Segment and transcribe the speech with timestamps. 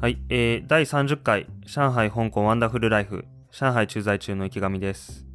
[0.00, 5.26] はい、えー、第30回上海香港ワンダフルライフ上海駐在中の池上です。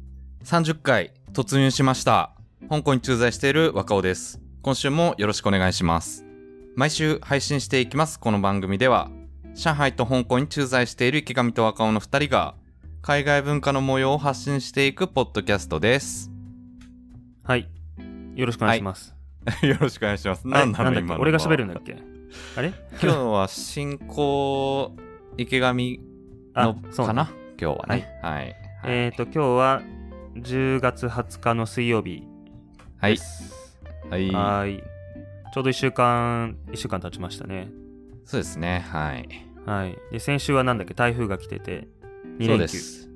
[0.42, 2.32] 30回突入しました。
[2.68, 4.40] 香港に駐在している若尾です。
[4.62, 6.24] 今週もよろしくお願いします。
[6.74, 9.08] 毎週配信していきますこの番組では
[9.54, 12.56] 上海と香港に駐在している池上と若尾の2人が
[13.02, 16.28] 海外文化の模様を発信していくポッドキャストです。
[17.44, 17.68] はい
[18.34, 19.14] よろしくお願いします、
[19.62, 20.42] よろしくお願いします。
[20.48, 22.15] 何なの今俺が喋るんだっけ？
[22.56, 22.72] あれ？
[23.02, 24.96] 今日は進行
[25.36, 26.00] 池上の
[26.54, 27.30] あそうかな？
[27.60, 28.18] 今日はね。
[28.22, 28.56] はい、はい。
[28.84, 29.82] えっ、ー、と今日は
[30.36, 32.22] 10月20日の水曜日
[32.98, 33.12] はい。
[33.12, 33.78] です。
[34.10, 34.30] はい。
[34.30, 34.82] はーい。
[35.54, 37.68] ちょうど1週間1週間経ちましたね。
[38.24, 38.84] そうですね。
[38.90, 39.28] はい。
[39.64, 39.96] はい。
[40.12, 40.94] で先週はなんだっけ？
[40.94, 41.88] 台風が来てて
[42.38, 43.08] 2そう連休です。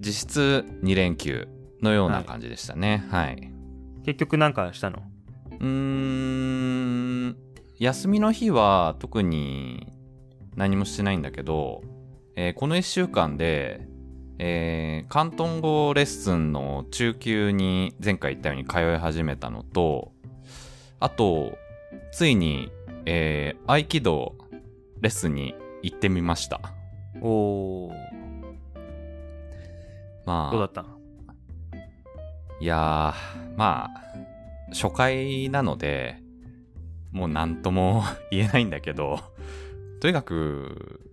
[0.00, 1.46] 実質2連休
[1.80, 3.04] のような感じでしたね。
[3.10, 3.52] はい、
[4.04, 5.02] 結局なんかしたの？
[5.60, 7.36] うーん
[7.82, 9.86] 休みの日は特に
[10.54, 11.82] 何もしてないんだけど、
[12.36, 13.88] えーこの1週間で、
[14.38, 20.12] えー広東語レッスンの中級に前回言ったように通い始めたのと
[21.00, 21.58] あと
[22.12, 22.70] ついに、
[23.04, 24.36] えー合気道
[25.00, 26.60] レッスンに行ってみました。
[27.20, 27.94] おー。
[30.24, 30.52] まあ。
[30.52, 30.84] どうだった？
[32.60, 36.21] いやー、まあ、初回なので、
[37.12, 39.20] もう何とも 言えないんだけど、
[40.00, 41.12] とにかく、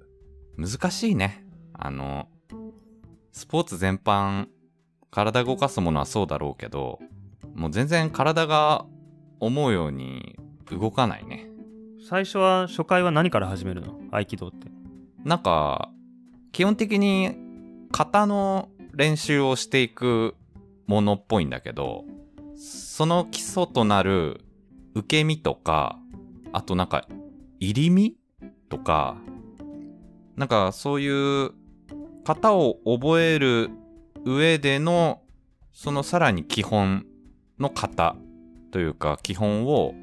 [0.58, 1.45] 難しいね。
[1.73, 2.28] あの、
[3.31, 4.47] スポーツ全般、
[5.11, 7.00] 体動かすものはそうだろうけど、
[7.53, 8.86] もう全然体が
[9.39, 10.38] 思うように
[10.72, 11.50] 動かないね。
[12.08, 14.00] 最初は初回は何から始めるの？
[14.11, 14.67] 合気道って
[15.23, 15.91] なんか、
[16.52, 17.36] 基本的に
[17.91, 20.36] 型の練習をしていく
[20.88, 22.06] ものっぽいんだけど、
[22.56, 24.41] その基礎となる
[25.00, 26.00] 受け身とか、
[26.53, 27.08] あとなんか、
[27.59, 28.16] 入り身？
[28.69, 29.17] とか、
[30.36, 31.52] なんかそういう
[32.23, 33.72] 型を覚える
[34.25, 35.22] 上での、
[35.73, 37.06] そのさらに基本
[37.57, 38.16] の型
[38.72, 39.96] というか基本を、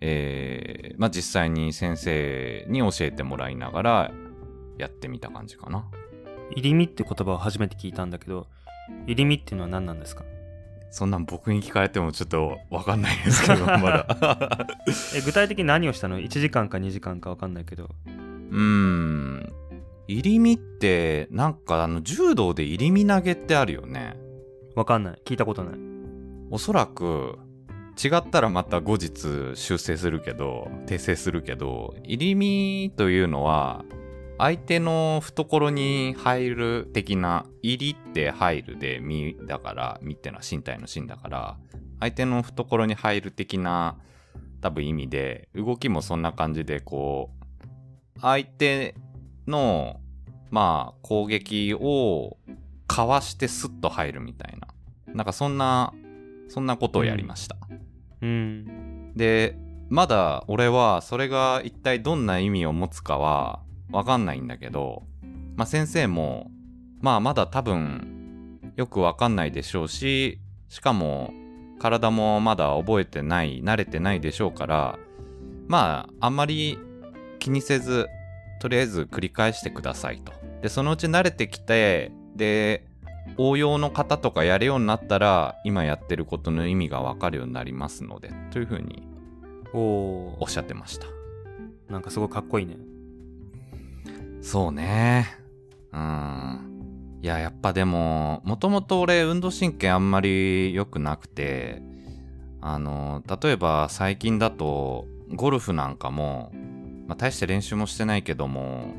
[0.00, 4.10] えーまあ、実際に先生に教えてもらいながら
[4.76, 5.88] やってみた感じかな。
[6.50, 8.46] 入り身って言葉を初めて聞いたんだけど
[9.06, 10.24] 入り身っていうのは何なんですか？
[10.94, 14.06] そんなん僕に聞かれてもちょっとわかんないですけど、 まだ。
[15.12, 19.52] え具体的に何をしたの ?1 時間か2時間か分かんないけどうーん。
[20.06, 24.16] 入り身って、なんかあの、柔道で入り身投げってあるよね。
[24.76, 25.74] 分かんない聞いたことない
[26.52, 27.40] おそらく、
[28.00, 33.84] 違ったらまた後日修正するけど、訂正するけど、入り身というのは、
[34.36, 41.56] 相手の懐に入る的な、入りって入るで身だから、身ってのは身体の身だから、
[42.00, 43.96] 相手の懐に入る的な
[44.60, 47.30] 多分意味で、動きもそんな感じでこ
[48.16, 48.94] う、相手
[49.46, 50.00] の、
[50.50, 52.36] まあ、攻撃を
[52.86, 54.68] かわしてスッと入るみたいな。
[55.14, 55.92] なんかそんな、
[56.48, 57.56] そんなことをやりました。
[58.20, 59.56] うんで、
[59.90, 65.04] まだ俺はそれが一体どんな意味を持つかはわかんないんだけど、
[65.56, 66.50] まあ先生も、
[67.00, 71.32] まあまだ多分よくわかんないでしょうし、しかも
[71.78, 74.98] 体もまだ覚えてない、慣れてないでしょうから、
[75.68, 76.78] まああんまり
[77.38, 78.06] 気にせず、
[78.60, 80.32] とりあえず繰り返してくださいと。
[80.62, 82.86] で、そのうち慣れてきて、で、
[83.36, 89.06] 応用の方とかやるようになったら、今やってることの意味がわかるようになりますので、というふうに
[89.72, 91.06] おっしゃってました。
[91.90, 92.76] なんかすごいかっこいいね
[94.44, 95.26] そうね。
[95.90, 97.18] うん。
[97.22, 101.80] いや、やっぱでも、もともと俺、運動神経あんまり良くなくて、
[102.60, 106.52] あの、例えば最近だと、ゴルフなんかも、
[107.06, 108.92] まあ、大して練習もしてないけども、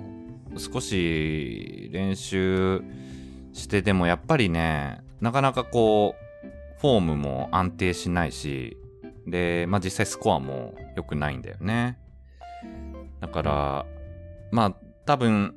[0.58, 2.82] 少し練習
[3.54, 8.78] してでもやっぱりね、なかなかこう、フォームも安定しないし、
[9.28, 12.00] で、まあ実際スコアも良くないんだよね。
[13.22, 13.86] だから、
[14.52, 15.56] まあ多分、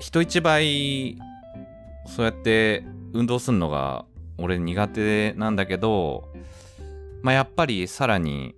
[0.00, 1.18] 人一倍、
[2.06, 4.04] そうやって運動するのが
[4.38, 6.32] 俺苦手なんだけど、
[7.22, 8.54] まあやっぱりさらに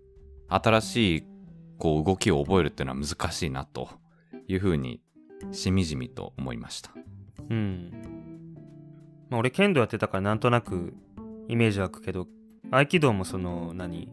[0.48, 1.24] 新しい
[1.78, 3.88] こう動きを覚えるっていうのは難しいなと
[4.48, 5.00] いうふうに
[5.52, 6.90] しみじみと思いました。
[7.48, 7.92] うん
[9.30, 10.94] ま俺剣道やってたからなんとなく
[11.48, 12.26] イメージ湧くけど
[12.70, 14.08] 合気道もその何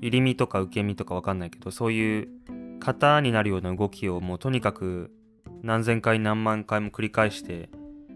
[0.00, 2.28] 入り身とか受け身とか分かんないけどそういう
[2.78, 5.10] 型になるような動きをもうとにかく
[5.62, 7.70] 何千回何万回も繰り返して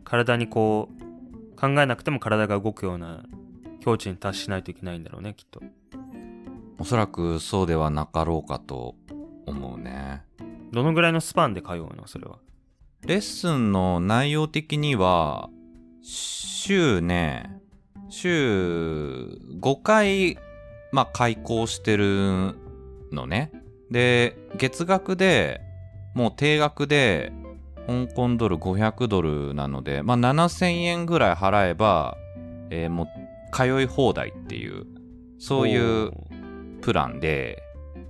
[0.05, 3.25] 体にこう考えなくても体が動くような
[3.81, 5.61] 境地に達しないといけないんだろうねきっと
[6.79, 8.95] おそらくそうではなかろうかと
[9.47, 10.23] 思うね。
[10.73, 12.07] どのぐらいのスパンで通うの？
[12.07, 12.39] それは。
[13.07, 15.51] レッスンの内容的には、
[16.03, 17.61] 週ね、
[18.09, 20.39] 週5回、
[20.93, 22.55] まあ、開講してる
[23.13, 23.53] のね。
[23.91, 25.61] で、月額で、
[26.15, 27.33] もう定額で、
[27.87, 32.17] 香港ドル500ドルなので、まあ、7000円ぐらい払えば、
[32.71, 33.07] えーもう
[33.53, 34.87] 通い放題っていう、
[35.39, 36.13] そういう
[36.83, 37.63] プランで、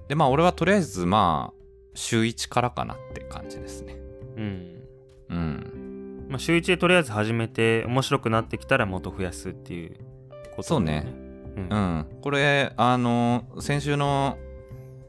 [0.09, 1.61] で、まあ、俺はとりあえず、まあ、
[1.95, 3.97] 週1からかなって感じですね。
[4.37, 4.77] うん。
[5.31, 6.27] うん。
[6.29, 9.97] まあ、週1でとりあえず始めて面白くなってきたらもっと増やすっていう
[10.51, 11.07] ことそうね
[11.57, 12.07] うんうん。
[12.21, 14.37] これ、あの、先週の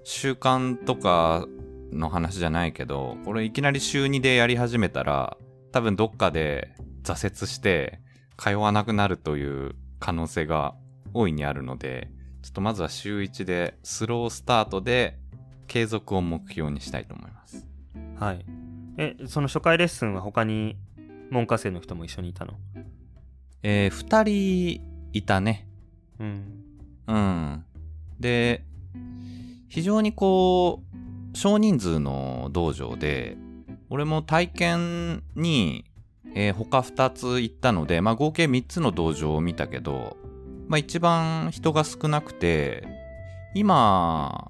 [0.04, 1.48] 習慣とか
[1.92, 5.38] の話じゃないけど、これいきなり週2でやり始めたら、
[5.72, 8.00] 多分どっかで挫折して、
[8.38, 10.74] 通わなくなるという可能性が
[11.14, 12.10] 大いにあるので、
[12.42, 15.20] ちょっとまずは週1でスロースタートで
[15.68, 17.68] 継続を目標にしたいと思います。
[18.18, 18.46] はい。
[18.98, 20.76] え、その初回レッスンは他に
[21.30, 22.56] 門下生の人も一緒にいたの？
[23.64, 24.82] えー、2人
[25.14, 25.68] いたね。
[26.20, 26.64] うん。
[27.08, 27.66] うん。
[28.20, 28.66] で、
[29.72, 30.84] 非常にこ
[31.34, 33.38] う、少人数の道場で、
[33.90, 35.86] 俺も体験に、
[36.36, 40.18] えー他2つ行ったので、まあ合計3つの道場を見たけど、
[40.68, 42.86] まあ一番人が少なくて、
[43.56, 44.50] 今、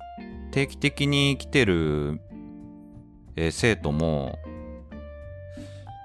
[0.49, 2.19] 定期的に来てる、
[3.35, 4.39] えー生徒も、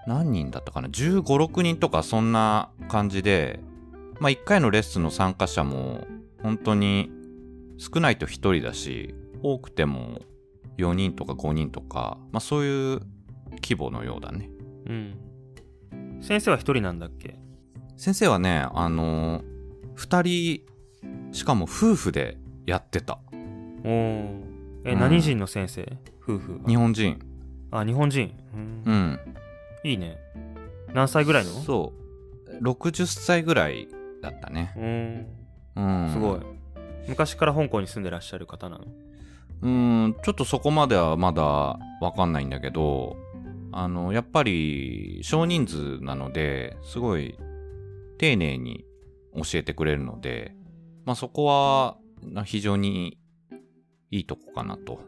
[0.06, 3.60] 何人だったかな ?15、6人とかそんな感じで、
[4.20, 6.06] まあ1回のレッスンの参加者も
[6.42, 7.15] 本当に
[7.78, 10.20] 少ないと1人だし、多くても
[10.78, 13.00] 4人とか5人とか、まあそういう
[13.62, 14.50] 規模のようだね。
[14.86, 15.14] うん。
[16.20, 17.38] 先生は一人なんだっけ？
[17.96, 19.44] 先生はね、あのー、
[19.96, 20.62] 2
[21.32, 23.18] 人、しかも夫婦でやってた。
[23.32, 24.42] おー
[24.84, 25.96] え、うん何人の先生？
[26.22, 27.18] 夫婦は日本人。
[27.70, 28.32] あ、日本人。
[28.54, 29.18] うんうん。
[29.84, 30.18] いいね。
[30.94, 31.50] 何歳ぐらいの？
[31.50, 31.92] そ
[32.50, 32.64] う。
[32.64, 33.88] 60歳ぐらい
[34.22, 34.72] だったね。
[35.76, 35.84] うん。
[36.04, 36.12] うん。
[36.12, 36.40] すごい。
[37.08, 38.84] 昔から香港に住んでらっしゃる方なの？
[39.62, 41.78] うん、ちょっとそこまではまだわ
[42.14, 43.16] かんないんだけど、
[43.72, 47.38] あの、やっぱり少人数なので、すごい
[48.18, 48.84] 丁寧に
[49.34, 50.54] 教えてくれるので、
[51.04, 53.18] まあそこはな非常に
[54.10, 55.00] いいとこかなと、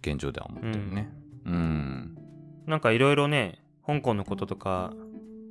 [0.00, 1.10] 現状では思ってるね。
[1.44, 2.16] うん。
[2.66, 4.92] なんかいろいろね、香港のこととか、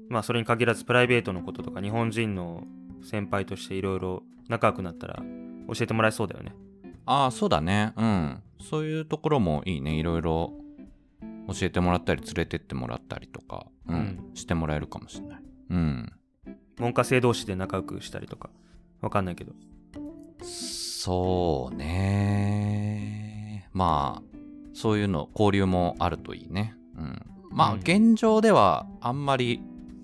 [0.09, 2.63] まあそれに限らずプライベートのこととか、日本人の
[3.03, 5.21] 先輩としていろいろ仲良くなったら
[5.67, 6.55] 教えてもらえそうだよね。
[7.05, 7.93] ああ、そうだね。
[7.95, 8.43] うん。
[8.59, 9.95] そういうところもいいね。
[9.95, 10.53] いろいろ
[11.47, 15.43] 教えてもらったり、連れてってもらったりとか、うん、うんしてもらえるかもしれない。
[15.69, 16.11] うん。
[16.75, 18.49] 文科生同士で仲良くしたりとか、
[19.01, 19.53] わかんないけど。
[20.43, 23.69] そうね。
[23.73, 24.37] まあ、
[24.73, 26.75] そういうの、交流もあるといいね。
[26.97, 27.21] うん。
[27.49, 29.61] まあ、うん現状ではあんまり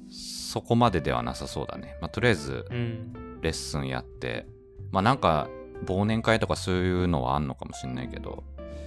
[0.10, 1.98] そこまでではなさそうだね。
[2.02, 3.14] まあ、とりあえずうん。
[3.42, 4.48] レッスンやって、
[4.94, 5.50] まあなんか
[5.86, 8.46] 忘年会とかそういうのはあんのかもしれないけど、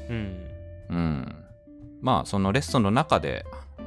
[0.09, 0.37] うん。
[0.89, 1.37] うん。
[2.01, 3.45] まあ、そのレッスンの中で、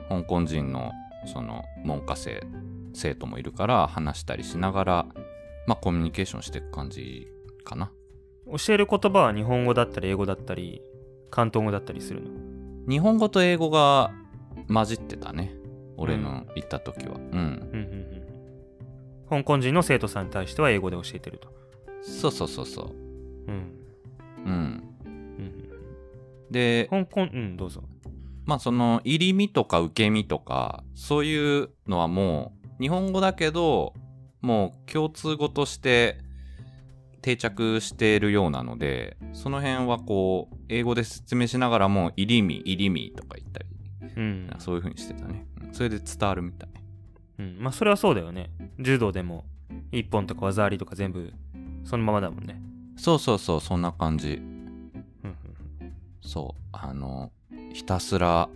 [0.10, 0.92] 香港人の、
[1.26, 2.44] その、門下生、
[2.94, 5.06] 生徒もいるから、話したりしながら、
[5.66, 7.28] まあ、コミュニケーションしていく感じ
[7.64, 7.92] かな。
[8.58, 10.82] 教える言葉は日本語だったり英語だったり、
[11.32, 12.30] 広東語だったりするの？
[12.90, 14.12] 日本語と英語が
[14.68, 15.54] 混じってたね。
[15.96, 17.16] 俺の行った時は。
[17.16, 17.22] うん。
[17.22, 17.40] うんうん
[19.30, 19.40] うん。
[19.42, 21.54] 香港人の生徒さんに対しては英語で教えてると。
[22.02, 22.86] そうそうそうそう。
[23.48, 23.74] うん。
[24.46, 24.84] うん。
[25.06, 25.70] うん
[26.52, 27.84] で、香港、うん、どうぞ。
[28.46, 33.94] まあその入り身とか受け身とかそういうのはもう日本語だけど
[34.42, 36.18] もう共通語として
[37.22, 43.68] 定着しているようなのでその辺はこう英語で説明しながらも入り身入り身とか言ったり
[44.18, 44.50] うん。
[44.58, 46.70] そういう風にしてたね、うんそれで伝わるみたい
[47.40, 47.58] うん。
[47.60, 48.52] まあ、それはそうだよね。
[48.80, 49.46] 柔道でも、
[49.92, 51.34] 一本とか技ありとか全部、
[51.84, 52.62] そのままだもんね。
[52.98, 54.34] そうそうそうそんな感じ。
[54.34, 55.36] うん
[56.22, 57.32] そうあの
[57.74, 58.50] ひたすら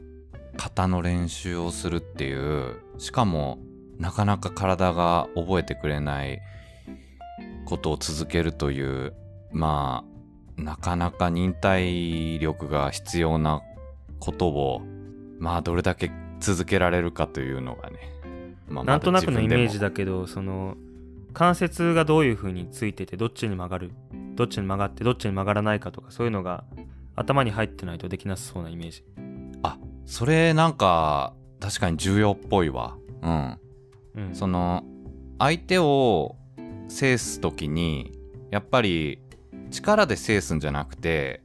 [0.58, 3.58] 型の練習をするっていうしかも
[3.98, 6.39] なかなか体が覚えてくれない
[7.65, 9.13] ことを続けるという
[9.51, 10.03] ま
[10.58, 13.62] あなかなか忍耐力が必要な
[14.20, 14.82] ことを
[15.39, 16.12] まあどれだけ
[16.44, 18.00] 続けられるかというのがね、
[18.68, 20.75] まあ、なんとなくのイメージだだけど、その、
[21.34, 23.92] 関節がどういう風についてて、どっちに曲がる、
[24.36, 26.63] どっちに曲がって、どっちに曲がらないかとか、そういうのが
[27.16, 29.04] 頭に入ってないとできなさそうなイメージ。
[29.63, 33.60] あそれなんか確かに重要っぽいわうん
[34.16, 34.36] うん。
[34.36, 34.84] その
[35.40, 36.36] 相手を
[36.88, 38.12] 制す時に
[38.52, 39.20] やっぱり
[39.72, 41.42] 力で制すんじゃなくて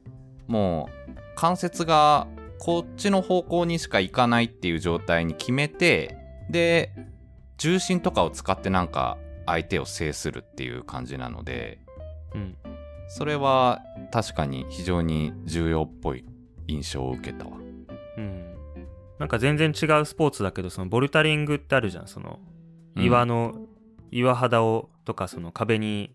[0.47, 2.27] もう関節が
[2.59, 6.17] こっちの方向にしか行かないっていう状態に決めて
[6.49, 6.91] で
[7.57, 9.17] 重心とかを使ってなんか
[9.49, 11.79] 相手を制するっていう感じなので
[12.33, 12.55] うん。
[13.09, 16.23] それは確かに非常に重要っぽい
[16.67, 17.57] 印象を受けたわ。
[18.17, 18.55] うん。
[19.17, 22.07] なんか全然違うスポーツだけどそのボルタリングってあるじゃん。
[22.07, 22.39] その
[22.95, 23.55] うん岩の、
[24.11, 26.11] 岩肌をとかその壁に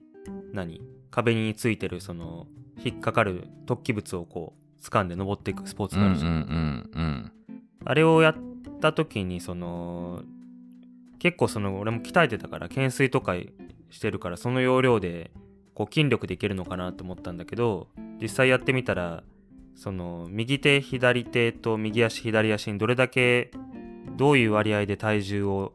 [0.53, 0.81] 何？
[1.11, 2.47] 壁についてるその
[2.85, 7.33] 引っかかる突起物をこう掴んで登っていくスポーツがあるじゃん、ん。
[7.85, 8.35] あれをやっ
[8.81, 10.23] た時にその
[11.25, 13.35] 結構その俺も鍛えてたから懸垂とか
[13.89, 15.31] してるからその要領で
[15.73, 17.89] こう筋力でいけるのかなと思ったんだけど
[18.21, 19.25] 実際やってみたら
[19.75, 23.53] その右手左手と右足左足にどれだけ
[24.19, 25.73] どういう割合で体重を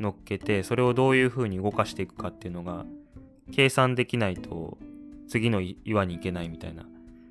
[0.00, 2.86] 乗っけてそれをどういう風に動かしていくかっていうのが
[3.52, 4.78] 計算できないと
[5.28, 6.86] 次の岩に行けないみたいな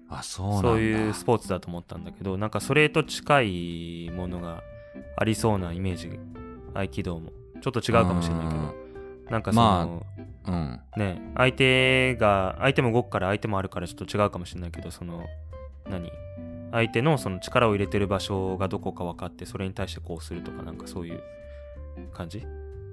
[0.10, 0.70] あそうなんだ。
[0.70, 4.62] そういうスポーツだと思ったんだけどなんかそれと近いものが
[5.18, 6.20] ありそうなイメージ
[6.76, 7.32] 合気道も
[7.66, 8.76] ちょっと違うかもしれないけど。
[9.32, 10.06] なんかその、
[10.46, 10.80] うん。
[10.98, 15.26] ね相手が相手も動くから相手もあるからちょっと違うかもしれないけどその
[15.90, 16.12] 何？
[16.72, 21.24] 相手のその力を入れてる場所がどこか分かってそれに対してこうするとかなんかそういう
[22.14, 22.46] 感じ？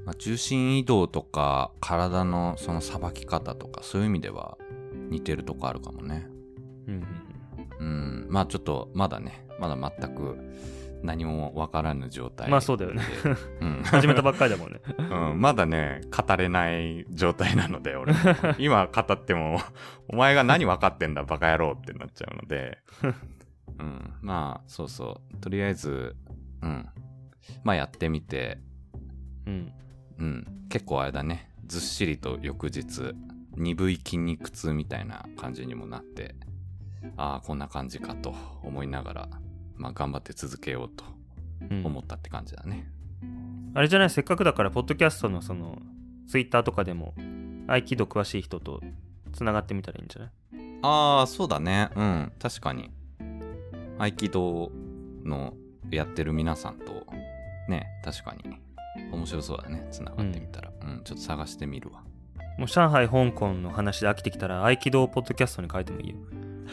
[0.06, 4.56] まあ、重心移動とか体のそのさばき方とかそういう意味では
[5.10, 6.26] 似てるとこあるかもね。
[6.88, 7.06] うん
[7.78, 7.86] うん。
[7.86, 7.90] う
[8.24, 8.26] ん。
[8.30, 9.46] まあちょっとまだね。
[9.60, 10.38] まだ全く
[11.02, 13.02] 何もわからぬ状態まあそうだよね。
[13.24, 13.30] で、
[13.60, 14.80] うん、 始めたばっかりだもんね。
[14.98, 18.14] うん、まだね語れない状態なので俺
[18.58, 19.60] 今語っても
[20.08, 22.78] お前が何分かってんだバカ野郎ってなっちゃうので、
[23.78, 25.36] うん、まあそうそう。
[25.38, 26.16] とりあえず
[26.62, 26.88] うん。
[27.64, 28.58] まあやってみて。
[29.46, 29.72] うん。
[30.18, 31.50] うん、結構あれだね。
[31.66, 33.14] ずっしりと翌日
[33.56, 36.34] 鈍い筋肉痛みたいな感じにもなって
[37.16, 39.28] ああこんな感じかと思いながら、
[39.76, 41.04] まあ、頑張って続けようと
[41.70, 41.86] うん。
[41.86, 42.90] 思ったって感じだね、
[43.74, 44.10] あれじゃない？
[44.10, 45.78] せっかくだからポッドキャストのその
[46.28, 47.14] ツイッターとかでも
[47.66, 48.80] 合気道詳しい人と
[49.32, 50.30] つながってみたらいいんじゃない？
[50.82, 51.90] ああそうだね。
[51.94, 52.32] うん。
[52.38, 52.90] 確かに。
[53.98, 54.72] 合気道
[55.24, 55.54] の
[55.90, 57.06] やってる皆さんと
[57.68, 58.58] ね確かに。
[59.12, 59.86] 面白そうだね。
[59.90, 61.00] つながってみたら、うん。
[61.04, 62.02] ちょっと探してみるわ。
[62.58, 66.16] もう上海香港の話で飽きてきたら合気道ポッドキャストに書いてもいいよ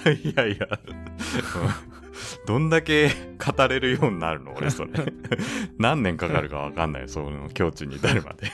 [0.05, 0.67] いやいや、
[2.45, 4.91] どんだけ語れるようになるの俺それ。
[5.77, 8.51] 何年かかるかわかんないその境地に至るまで。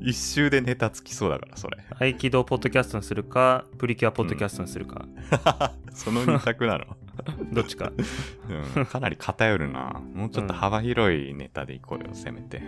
[0.00, 1.78] 一周でネタつきそうだから、それ。
[2.12, 5.06] 合気道ポッドキャストにするかプリキュアポッドキャストにするか、
[5.92, 6.96] その二択なの。
[7.52, 7.92] どっちか
[8.76, 10.00] うん、かなり偏るな。
[10.14, 12.58] もうちょっと幅広いネタでいこうよ、せめて。
[12.58, 12.66] うん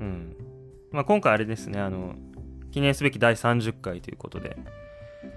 [0.00, 0.36] うん
[0.92, 2.14] まあ今回あれですねあの
[2.72, 4.56] 記念すべき第30回ということで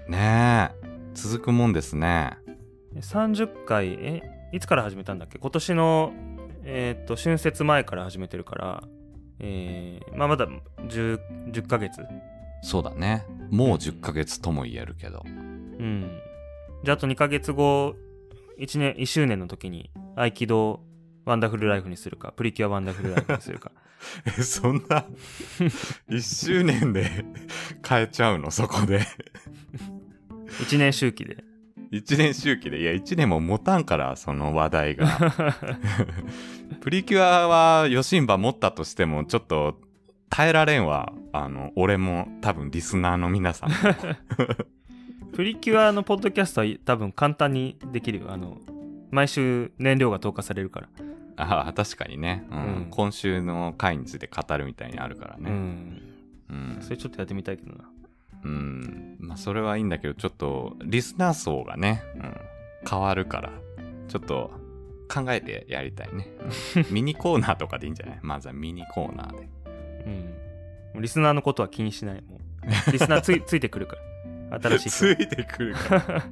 [0.08, 2.36] ねえ、続くもんですね。
[2.96, 5.38] 30回えいつから始めたんだっけ？
[5.38, 6.12] 今年の
[6.64, 8.82] えーっと春節前から始めてるから
[9.40, 10.46] えー、まあまだ
[10.86, 11.18] 10,
[11.50, 12.00] 10ヶ月
[12.62, 13.26] そうだね。
[13.50, 15.22] もう10ヶ月とも言えるけど。
[15.26, 16.18] うん
[16.84, 17.94] じゃああと2ヶ月後
[18.58, 20.80] 1年1周年の時に合気道
[21.24, 23.72] ワンダフルライフにするかプリキュアワンダフルライフにするか
[24.38, 25.06] え、そんな、
[26.10, 27.24] 1周年で
[27.88, 29.00] 変えちゃうの、そこで。
[30.60, 31.44] 1年周期で
[31.90, 35.06] 1年周期で、いや、1年も持たんから、その話題が。
[36.80, 39.78] プリキュアは、ヨシンバ持ったとしても、ちょっと、
[40.28, 41.12] 耐えられんわ。
[41.32, 43.76] あの、俺も、多分、リスナーの皆さんも。
[45.34, 48.60] プリキュアのポッドキャストは多分簡単にできるよあの
[49.10, 50.88] 毎週燃料が投下されるから
[51.36, 55.50] ああ、確かにね、うんうん今週の回について語るみたいにあるからうね。
[55.50, 56.00] ん
[56.48, 56.76] うん。
[56.80, 57.90] それちょっとやってみたいけどな
[58.44, 59.16] うん。
[59.20, 62.34] まあ、それはいいんだけど、ちょっと、リスナー層がね、うん、
[62.88, 63.52] 変わるから、
[64.08, 64.50] ちょっと、
[65.12, 66.28] 考えてやりたいね。
[66.76, 68.18] う んミニコーナーとかでいいんじゃない？
[68.22, 69.48] まずはミニコーナーで。
[70.06, 72.38] うんリスナーのことは気にしないもう
[72.92, 73.96] リスナーついついてくるか
[74.50, 76.22] ら新しいついてくるから。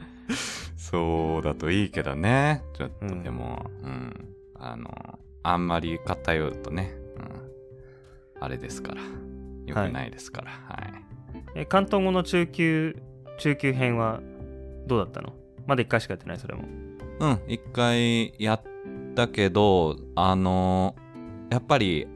[0.78, 2.62] そうだといいけどね。
[2.74, 9.02] ちょっとうんでも、うん、あの、あんまり偏るとね、うん、あれですから。
[9.66, 10.50] よくないですから。
[10.50, 10.92] はい。
[11.54, 12.96] え関東語の中級
[13.38, 14.20] 中級編は
[14.86, 15.32] どうだったの？
[15.66, 16.64] まだ1回しかやってないそれも
[17.20, 18.62] うん、一回やっ
[19.14, 20.96] たけど、あの、
[21.50, 22.08] やっぱり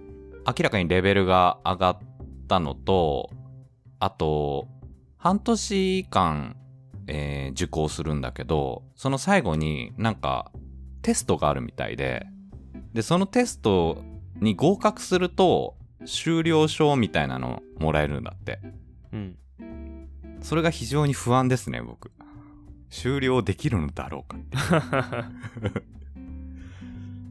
[0.47, 1.99] 明らかにレベルが上がっ
[2.49, 3.31] たのと、
[3.99, 4.67] あと、
[5.19, 6.57] 半年間、
[7.07, 10.51] えー受講するんだけど、その最後になんか
[11.03, 12.27] テストがあるみたいで、
[12.95, 13.99] で、そのテスト
[14.41, 15.77] に合格すると、
[16.07, 18.59] 修了証みたいなのもらえるんだって。
[19.15, 19.39] うん
[20.43, 22.11] それが非常に不安ですね、僕。
[22.91, 24.57] 終了できるのだろうかって。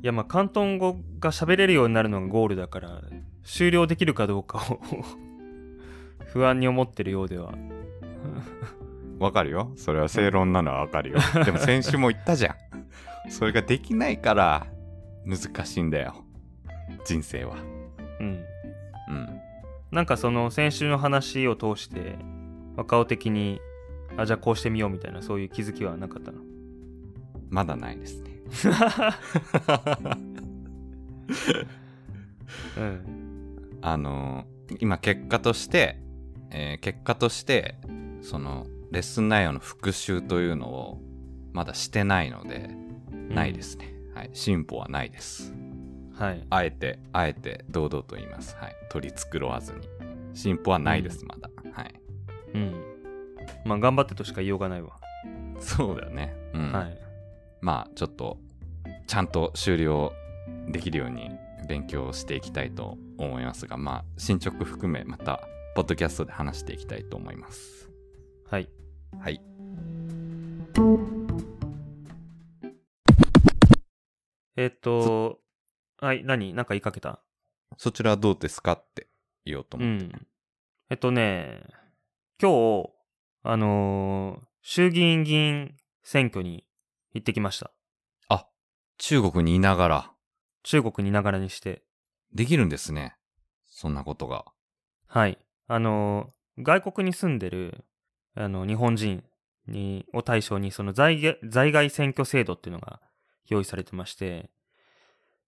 [0.02, 3.02] いやまあ広東語が喋れるようになるのがゴールだから
[3.44, 4.82] 終了できるかどうかを
[6.34, 7.54] 不安に思ってるようでは
[9.20, 9.72] わかるよ。
[9.78, 11.20] それは正論なのはわかるよ。
[11.46, 13.30] でも先週も言ったじゃん。
[13.30, 14.68] それができないから
[15.26, 16.26] 難しいんだよ。
[17.06, 17.56] 人生は。
[18.20, 18.44] うん
[19.08, 19.43] うん。
[19.94, 22.18] なんかその先週の話を通して
[22.76, 23.62] 若尾的に
[24.18, 26.42] あじゃあこうしてみようみたいなそういう気づきはなかったの？
[27.50, 28.32] まだないですね。
[32.78, 34.46] うんあの
[34.80, 36.00] 今結果として、
[36.50, 37.76] えー結果として
[38.22, 41.02] そのレッスン内容の復習というのを
[41.52, 42.70] まだしてないので、
[43.30, 43.94] ないですね。
[44.16, 44.32] はい。
[44.34, 45.54] 進歩はないです。
[46.14, 48.56] はいあえて、あえて堂々と言います。
[48.58, 48.76] はい。
[48.90, 49.88] 取り繕わずに。
[50.34, 51.50] 進歩はないです、まだ。
[51.74, 51.94] はい。
[52.54, 52.74] うん
[53.66, 55.00] まあ頑張ってとしか言いようがないわ、
[55.60, 56.36] そうだよね。
[56.54, 56.72] うん。
[56.72, 56.98] はい
[57.62, 58.38] まあ、ちょっと、
[59.08, 60.12] ちゃんと終了
[60.68, 61.32] できるように
[61.66, 65.40] 勉強していきたいと思いますが、まあ、進捗含め、また、
[65.74, 67.90] ポッドキャストで話していきたいと思います。
[68.50, 68.70] はい
[69.18, 69.42] はい。
[74.56, 75.40] えっと
[76.04, 76.54] はい何？
[76.54, 77.20] なんか言いかけた？
[77.78, 79.08] そちらはどうですかって
[79.46, 80.06] 言おうとう思って。
[80.06, 80.28] ん
[80.90, 81.62] えっとね
[82.42, 82.52] 今
[82.84, 82.90] 日
[83.44, 86.66] あのー衆議院議員選挙に
[87.14, 87.72] 行ってきました
[88.30, 88.48] あ、
[88.98, 90.12] 中国にいながら、
[90.64, 91.84] 中国にいながらにして
[92.34, 93.18] できるんですね。
[93.66, 94.46] そんなことが。
[95.06, 95.38] はい。
[95.68, 97.84] あの、外国に住んでる、
[98.36, 99.26] あの、日本人
[99.68, 103.02] に、を対象に、その在外選挙制度っていうのが
[103.48, 104.50] 用意されてまして、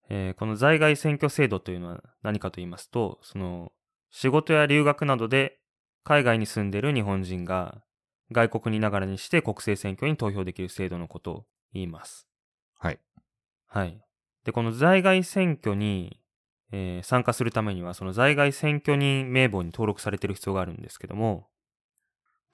[0.10, 3.72] えーこの在外選挙制度というのは何かと言いますと、その、
[4.12, 5.60] 仕事や留学などで
[6.04, 7.82] 海外に住んでる日本人が
[8.32, 12.28] 外国にいながらにして国政選挙に投票できる制度のことを言います。
[12.78, 13.00] はい。
[13.68, 14.02] はい。
[14.46, 16.20] で、この在外選挙に、
[16.72, 21.48] えー参加するためには、その在外選挙人名簿に登録されている必要があるんですけども、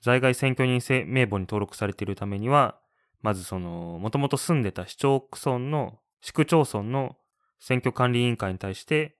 [0.01, 2.79] 在外選挙人せ名簿に登録されているためには、
[3.21, 7.15] まずその、もともと住んでた市町村の、市区町村の
[7.61, 9.15] 選挙管理委員会に対して、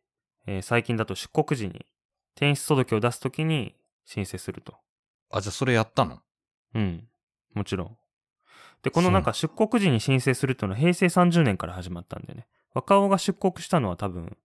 [0.47, 1.85] えー最近だと出国時に
[2.35, 4.75] 転出届を出すときに申請すると。
[5.29, 6.19] あ、じゃあそれやったの？
[6.73, 7.07] うん。
[7.53, 7.97] もちろん。
[8.81, 12.47] で、このなんか出国時に申請するっていうのは平成30年から始まったんでね。
[12.73, 14.35] 若尾が出国したのは多分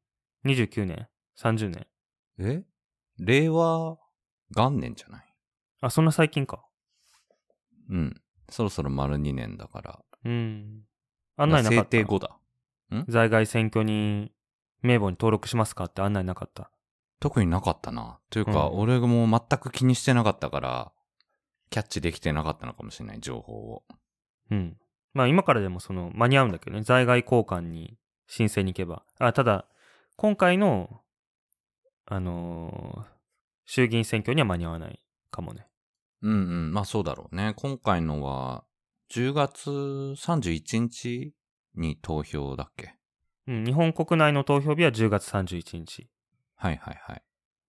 [0.45, 1.87] 29年 ?30 年
[2.39, 2.65] え？
[3.19, 3.97] 令和
[4.55, 5.25] 元年じゃない？
[5.81, 6.63] あ、そんな最近か。
[7.89, 8.21] うん。
[8.51, 10.05] そろそろ丸2年だから。
[10.25, 10.83] うん。
[11.37, 11.83] 案内なかった。
[11.85, 12.37] 制定後だ。
[13.09, 14.31] 在外選挙人
[14.83, 16.71] 名簿に登録しますかって案内なかった。
[17.21, 18.19] 特になかったな。
[18.31, 20.93] というか、うん俺も全く気にしてなかったから、
[21.71, 23.85] キャッチできてなかったのかもしれない、情報を。
[24.51, 24.77] うん。
[25.15, 26.83] まあ今からでもその間に合うんだけどね。
[26.83, 27.97] 在外交換に
[28.27, 29.03] 申請に行けば。
[29.19, 29.67] あ、ただ、
[30.17, 31.01] 今回の、
[32.07, 33.17] あのー
[33.69, 35.67] 衆議院選挙には間に合わないかもね。
[36.23, 36.35] うんう
[36.69, 37.53] ん、まあそうだろうね。
[37.57, 38.65] 今回のは、
[39.11, 41.35] 10月31日
[41.77, 42.95] に投票だっけ？
[43.47, 46.09] うん、日本国内の投票日は10月31日。
[46.57, 47.23] はいはいはい。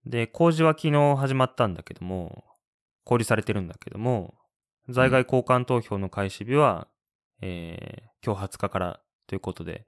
[0.06, 2.46] で、公示は昨日始まったんだけども、
[3.04, 4.36] 公示されてるんだけども、
[4.90, 6.88] 在外交換投票の開始日は、
[7.42, 9.86] えー今日20日からということで、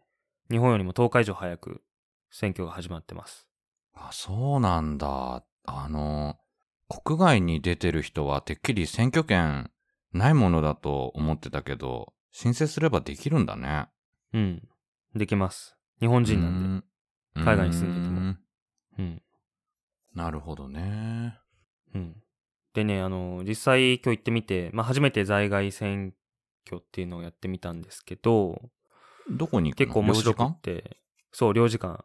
[0.51, 1.82] 日本よりも10日以上早く
[2.29, 3.47] 選挙が始まってます。
[3.93, 5.43] あ、そうなんだ。
[5.65, 6.38] あの、
[6.88, 9.71] 国外に出てる人はてっきり選挙権
[10.13, 13.88] ないものだと思ってたけど、申請すればできるんだね。
[14.34, 14.68] うん。
[15.15, 15.76] できます。
[16.00, 16.86] 日本人なんで。
[17.42, 18.36] で海外に住んでても
[18.98, 19.22] うん。
[20.13, 21.38] なるほどね。
[21.94, 22.15] うん。
[22.74, 26.13] でね、あの、実際今日行ってみて、まあ初めて在外選
[26.65, 28.62] 挙っていうのをやってみたんですけど、
[29.30, 30.98] どこに結構面白くて、
[31.32, 32.04] そう、領事館。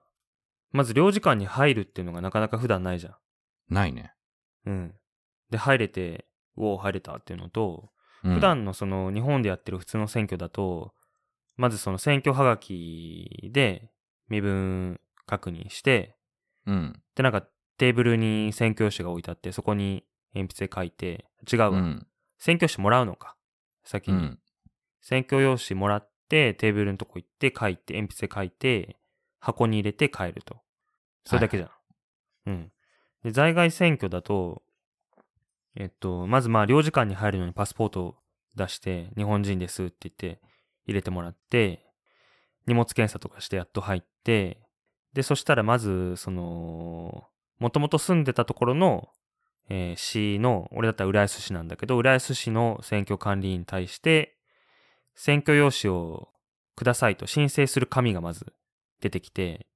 [0.73, 3.13] まず領事館に入るっていうのがなかなか普段ないじゃん。
[3.13, 3.21] 館
[3.75, 4.13] ないね。
[4.67, 4.95] うん。
[5.51, 7.91] で、入れて、うお、入れたっていうのと、
[8.25, 10.95] うん普段のその日本でやってる普通の選挙だと、
[11.57, 13.91] まずその選挙はがきで
[14.29, 16.17] 身分確認して、
[16.67, 17.01] うん。
[17.15, 17.43] で、なんか
[17.79, 21.69] テーブルに選挙用紙が置いてあって、そこに鉛筆で書いて、違うわ。
[21.71, 22.07] うん。
[22.39, 23.37] 選挙用紙もらうのか。
[23.85, 24.17] 先に。
[24.17, 24.39] うん。
[25.01, 28.97] 選挙用紙もらって、テーブルのとこ行って書いて、鉛筆で書いて、
[29.39, 30.57] 箱に入れて帰ると。
[31.25, 31.71] それだけじゃん。
[32.47, 32.73] うん。
[33.23, 34.63] で、在外選挙だと、
[35.77, 38.15] えっと、まずまあ、領事館に入るのにパスポートを
[38.55, 40.41] 出して、日本人ですって言って
[40.87, 41.85] 入れてもらって、
[42.67, 44.61] 荷物検査とかしてやっと入って、
[45.13, 47.25] で、そしたらまず、その、
[47.59, 49.09] もともと住んでたところの
[49.69, 54.37] えー市の、俺だったら浦安市なんだけど、浦安市の選挙管理員に対して、
[55.15, 56.29] 選挙用紙を
[56.77, 58.53] くださいと申請する紙がまず
[59.01, 59.67] 出てきて、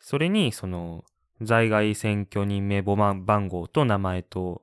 [0.00, 1.04] それにその
[1.40, 4.62] 在外選挙人名簿番番号と名前と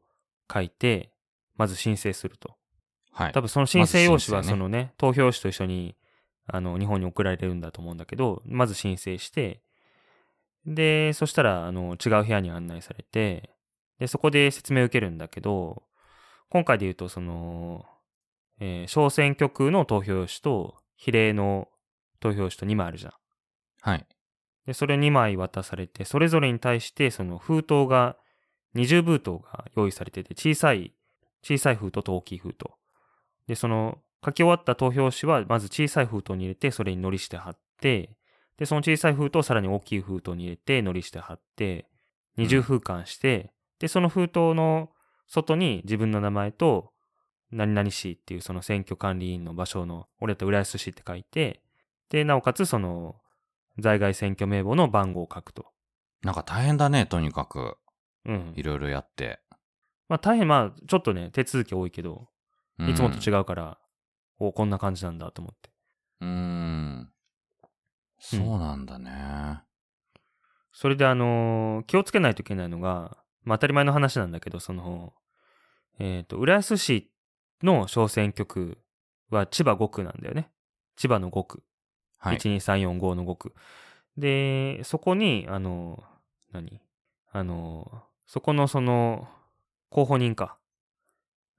[0.53, 1.11] 書いて、
[1.55, 2.57] まず申請すると。
[3.15, 3.31] はい。
[3.31, 5.95] 多分その申請用紙はそのね、投票用紙と一緒に、
[6.47, 9.61] あの、日本に送られるんだと思うんだけど、まず申請して、
[10.65, 13.51] で、そしたら、あの、違う部屋に案内されて、
[13.99, 15.83] で、そこで説明を受けるんだけど、
[16.49, 17.85] 今回で言うと、その、
[18.59, 21.69] えー小選挙区の投票用紙と、比例の
[22.19, 23.13] 投票用紙と2枚あるじゃん。
[23.81, 24.05] はい。
[24.65, 28.17] で、それ2枚渡されて、それぞれに対して、その封筒が、
[28.73, 30.93] 二重封筒が用意されてて、小さい、
[31.43, 32.65] 小さい封筒と大きい封筒。
[33.47, 38.17] で、その、書き終わった投票紙は、まず小さい封筒に入れて、それに糊して貼って、
[38.57, 41.87] で、その小さい封筒をさらに大きい封筒に入れて、糊して貼って、
[42.37, 44.89] 二重封巻して、で、その封筒の
[45.27, 46.91] 外に自分の名前と、
[47.51, 51.61] 何々市っていうその選挙管理員の場所の、俺だったら浦安市って書いて、
[52.09, 53.15] で、なおかつその、
[53.77, 55.67] 在外選挙名簿の番号を書くと。
[56.23, 57.77] なんか大変だね、とにかく。
[58.25, 58.63] うんい。
[58.63, 59.39] ろいろやって。
[60.09, 62.27] まあ大変、まあちょっとね、手続き多いけど、うん
[62.79, 63.77] いつもと違うから、
[64.37, 65.69] おこんな感じなんだと思って。
[66.21, 67.09] うーん。
[68.19, 69.61] そうなんだね。
[70.71, 75.13] それであのー気をつけないといけないのが、まあ当たり前の話なんだけど、その、
[75.99, 77.09] えっ、と、浦安市
[77.63, 78.77] の小選挙区
[79.29, 80.49] は千葉5区なんだよね。
[80.97, 81.63] 千葉の5区。
[82.17, 82.37] はい。
[82.37, 83.53] 12345の5区。
[84.17, 86.03] で、そこに、あの、
[86.51, 86.81] 何？
[87.31, 89.27] あの、そこのその、
[89.89, 90.57] 候補人か。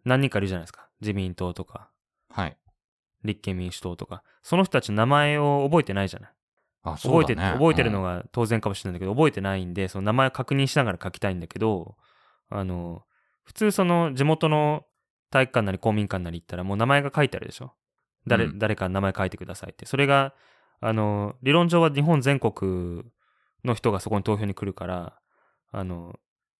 [0.05, 0.86] 何人かいるじゃないですか。
[1.00, 1.90] 自民党とか、
[2.30, 2.56] はい。
[3.24, 4.22] 立憲民主党とか。
[4.42, 6.30] その人たちの名前を覚えてないじゃない。
[6.82, 7.59] あ、そう覚えて、だね。
[7.59, 8.18] 覚えてるのが。
[8.18, 11.96] が当然かもしれないんだけど、覚えてないんで、その名前を確認しながら書きたいんだけど、
[12.48, 13.02] あの、
[13.44, 14.85] 普通その地元の
[15.30, 17.74] 体育館なり公民館なり行ったらもう名前が書いてあるでしょ
[18.26, 19.87] 誰、うん誰か名前書いてくださいって。
[19.87, 20.35] それが、
[20.80, 23.04] あの、理論上は日本全国
[23.64, 25.18] の人がそこに投票に来るから、
[25.72, 26.18] あの、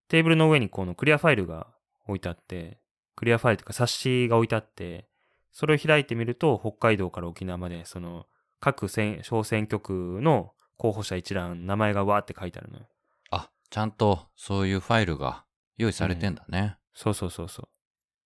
[0.09, 1.69] テーブルの上にこのクリアファイルが
[2.07, 2.79] 置いてあって、
[3.17, 5.09] クリアファイルというか冊子が置いてあって、
[5.53, 8.27] それを開いてみると、北海道から沖縄まで、その、
[8.61, 12.89] 各選小選挙区の候補者一覧、名前がわーって書いてあるのよ。
[13.31, 15.45] あ、ちゃんとそういうファイルが
[15.79, 16.77] 用意されてんだね。
[16.93, 17.69] そうそうそうそ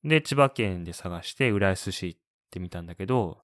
[0.05, 0.09] う。
[0.09, 2.17] で、千葉県で探して、浦安市っ
[2.51, 3.43] て見たんだけど、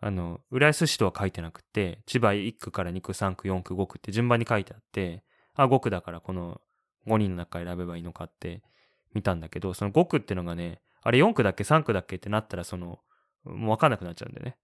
[0.00, 6.60] あの、浦安市とは書いてなくて、千葉1区から2区、3区、4区、5区って順番に書いてあって、あ、5区だからこの
[7.06, 8.62] 5人の中選べばいいのかって
[9.14, 12.16] 見たんだけど、その5区ってのがね、あれ4区だっけ ?3 区だっけ？
[12.16, 12.98] ってなったら、その、
[13.44, 14.56] もうわかんなくなっちゃうんだよね。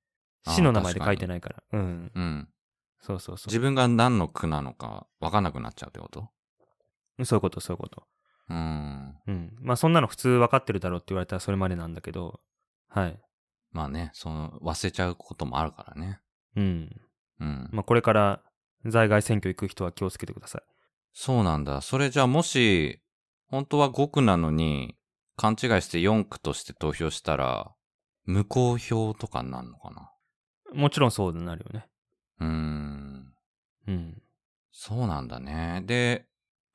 [0.46, 1.62] 市の名前で書いてないから。
[1.72, 2.10] うん。
[2.14, 2.48] うん。
[3.00, 3.46] そうそうそう。
[3.48, 6.28] 自分が何の区なのか分かんなくなっちゃうってこと？
[7.24, 8.06] そういうこと、そういうこと。
[8.48, 9.14] うーん。
[9.26, 9.56] うん。
[9.60, 12.40] まあそんなの普通分かってるだろうって言われたらそれまでなんだけど、
[12.88, 13.20] はい。
[13.72, 16.20] まあね、その、忘れちゃうこともあるからね。
[16.56, 17.00] うん。
[17.38, 17.68] うん。
[17.70, 18.42] まあこれから
[18.86, 20.62] 在外選挙行く人は気をつけてください。
[21.12, 21.80] そうなんだ。
[21.82, 23.02] それじゃあもし、
[23.46, 24.96] 本当は5区なのに、
[25.40, 27.72] 勘違いして4区として投票したら、
[28.26, 30.12] 無効票とかになるのかな？
[30.74, 31.86] もちろんそうなるよね。
[32.40, 33.32] うーん。
[33.88, 34.22] うん。
[34.70, 35.82] そうなんだね。
[35.86, 36.26] で、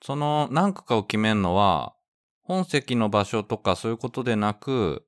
[0.01, 1.95] その何区かを決めるのは、
[2.41, 5.05] 本籍の場所とかそういうことでなく、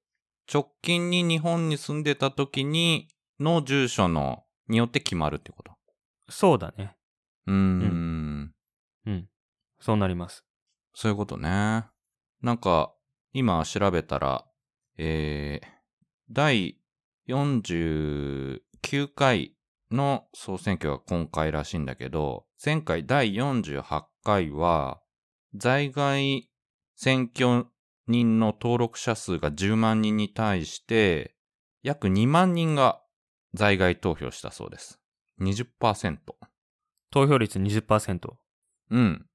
[0.53, 3.07] 直近に日本に住んでた時に
[3.39, 5.71] の住所のによって決まるってこと？
[6.29, 6.95] そうだね。
[7.47, 8.53] うーん。
[9.07, 9.27] うん。
[9.79, 10.45] そうなります。
[10.93, 11.85] そういうことね。
[12.43, 12.93] なんか、
[13.37, 14.45] 今調べたら、
[14.97, 15.67] えー、
[16.31, 16.79] 第
[17.29, 18.59] 49
[19.13, 19.53] 回
[19.91, 23.83] の総選挙が今回らしいんだけど、前回第48
[24.23, 25.03] 回は、
[25.53, 26.49] 在外
[26.95, 27.67] 選挙
[28.07, 31.35] 人の登録者数が10万人に対して、
[31.83, 33.03] 約2万人が
[33.53, 34.99] 在外投票したそうです。
[35.41, 36.17] 20%。
[37.11, 38.33] 投票率20%。
[38.89, 39.27] うん。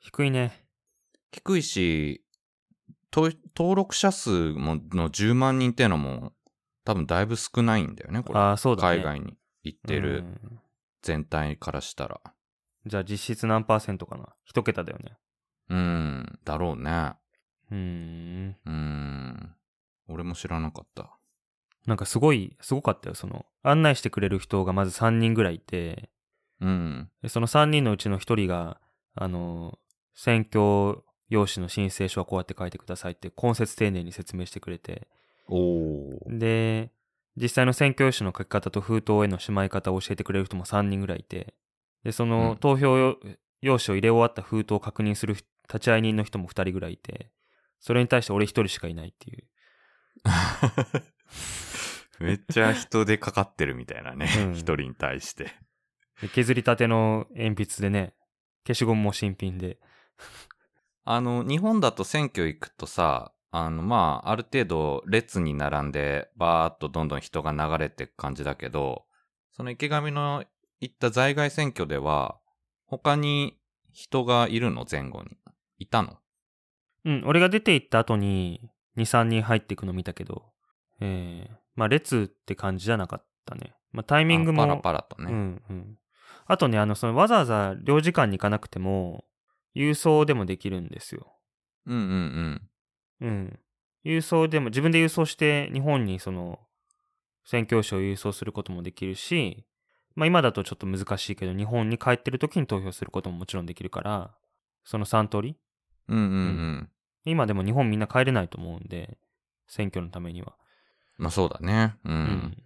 [0.00, 0.66] 低いね。
[1.32, 2.25] 低いし、と
[3.56, 6.32] 登録者数もの10万人っていうのも
[6.84, 8.38] 多分だいぶ少ないんだよね、これ。
[8.38, 8.96] ああ、そうだね。
[8.96, 10.60] 海外に行ってうるん
[11.02, 12.20] 全体からしたら。
[12.86, 14.28] じゃあ実質何パーセントかな？
[14.44, 15.16] 一桁だよね。
[15.68, 17.14] うん、だろうね。
[17.70, 18.56] うーん。
[18.64, 19.54] うん。
[20.08, 21.10] 俺も知らなかった。
[21.86, 23.14] なんかすごい、すごかったよ。
[23.14, 26.10] その、案内してくれる人がまず3人ぐらいいて、
[26.60, 27.10] うん。
[27.22, 28.80] でその3人のうちの1人が、
[29.14, 29.78] あの、
[30.14, 35.08] 選挙用紙の申請書はこうやって書いてくださいって、根節丁寧に説明してくれて。
[36.26, 36.90] で、
[37.36, 41.54] 実際の選挙用紙の書き方と封筒へのしまい方を教えてくれる人も3人ぐらいいて、
[42.04, 43.18] で、その、うん投票用
[43.62, 47.30] 用紙を入れ終わった封筒を確認する立ち会い人の人も2人ぐらいいて、
[47.80, 49.44] それに対して俺一人しかいないっていう。
[52.20, 54.52] めっちゃ人でかかってるみたいなねうん。
[54.52, 55.52] 一、人に対して。
[56.22, 58.14] で削りたての鉛筆でね、
[58.66, 59.78] 消しゴムも新品で。
[61.08, 69.04] あの、日本だと選挙行くとさ、あの、まあ、ある程度列に並んで、バーっとどんどん人が流れていく感じだけど、
[69.52, 70.44] その池上の
[70.80, 72.38] 行った在外選挙では、
[72.86, 73.56] 他に
[73.92, 74.84] 人がいるの？
[74.90, 75.38] 前後に。
[75.78, 76.18] いたの？
[77.04, 80.42] うん、俺が出て行った後に2、3人入っていくの見たけど、
[81.00, 83.74] えー、まあ列って感じじゃなかったね。
[83.92, 84.64] まあタイミングも。
[84.64, 85.30] あパラパラとね。
[85.30, 85.98] うんうん。
[86.46, 89.24] あとね、あの、そのわざわざ領事館に行かなくても、
[89.76, 91.34] 郵送でもできるんですよ。
[91.86, 92.60] うんうん
[93.20, 93.28] うん。
[93.28, 93.60] うん。
[94.04, 96.60] 郵送でも、自分で郵送して日本にその、
[97.44, 99.66] 宣教師を郵送することもできるし、
[100.14, 104.34] まあ今だとちょっと難しいけど、日本に帰ってる時に投票することももちろんできるから、
[104.84, 105.56] その3通り？
[106.08, 106.90] うんうんうん。
[107.24, 109.18] 今でも日本みんな帰れないと思うんで、
[109.68, 110.54] 選挙のためには。
[111.18, 111.96] まあそうだね。
[112.04, 112.08] う。
[112.08, 112.62] うんん。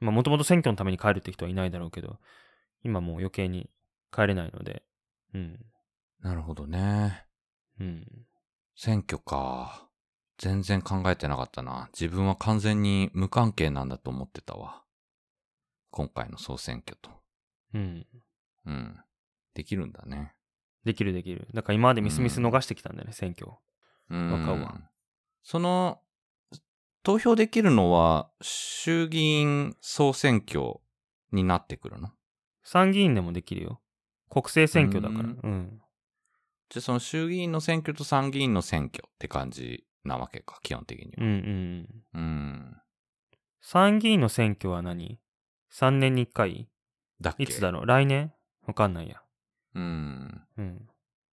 [0.00, 2.18] まあもともと選挙のために帰るって人はいないだろうけど、
[2.82, 3.68] 今もう余計に
[4.10, 4.82] 帰れないので、
[5.34, 5.58] うん。
[6.20, 7.24] なるほどね。
[7.80, 8.06] うん。
[8.74, 9.88] 選挙か。
[10.38, 11.88] 全然考えてなかったな。
[11.98, 14.82] 自分は完全に無関係なんだと思ってたわ。
[15.90, 17.10] 今回の総選挙と。
[17.72, 18.06] うん。
[18.66, 19.00] うん。
[19.54, 20.34] できるんだね。
[20.84, 21.48] できるできる。
[21.54, 23.50] だから今までミスミス逃してきたんだよね、選挙。
[24.10, 24.30] うん。
[24.30, 24.78] わかるわ
[25.42, 26.02] その、
[27.02, 30.80] 投票できるのは衆議院総選挙
[31.32, 32.10] になってくるの？
[32.62, 33.80] 参議院でもできるよ。
[34.28, 35.30] 国政選挙だから。
[35.30, 35.80] ううん。
[36.68, 41.12] じゃあその衆議院の選挙と参議院の選挙って感じなわけか、基本的には。
[41.18, 41.28] うん
[42.14, 42.20] うん。
[42.20, 42.76] うん。
[43.60, 45.18] 参議院の選挙は何
[45.72, 46.68] ?3 年に1回？
[47.20, 47.44] だっけ？
[47.44, 47.86] いつだろう？
[47.86, 48.32] 来年？
[48.66, 49.22] わかんないや。
[49.74, 50.42] うん。
[50.58, 50.86] うん。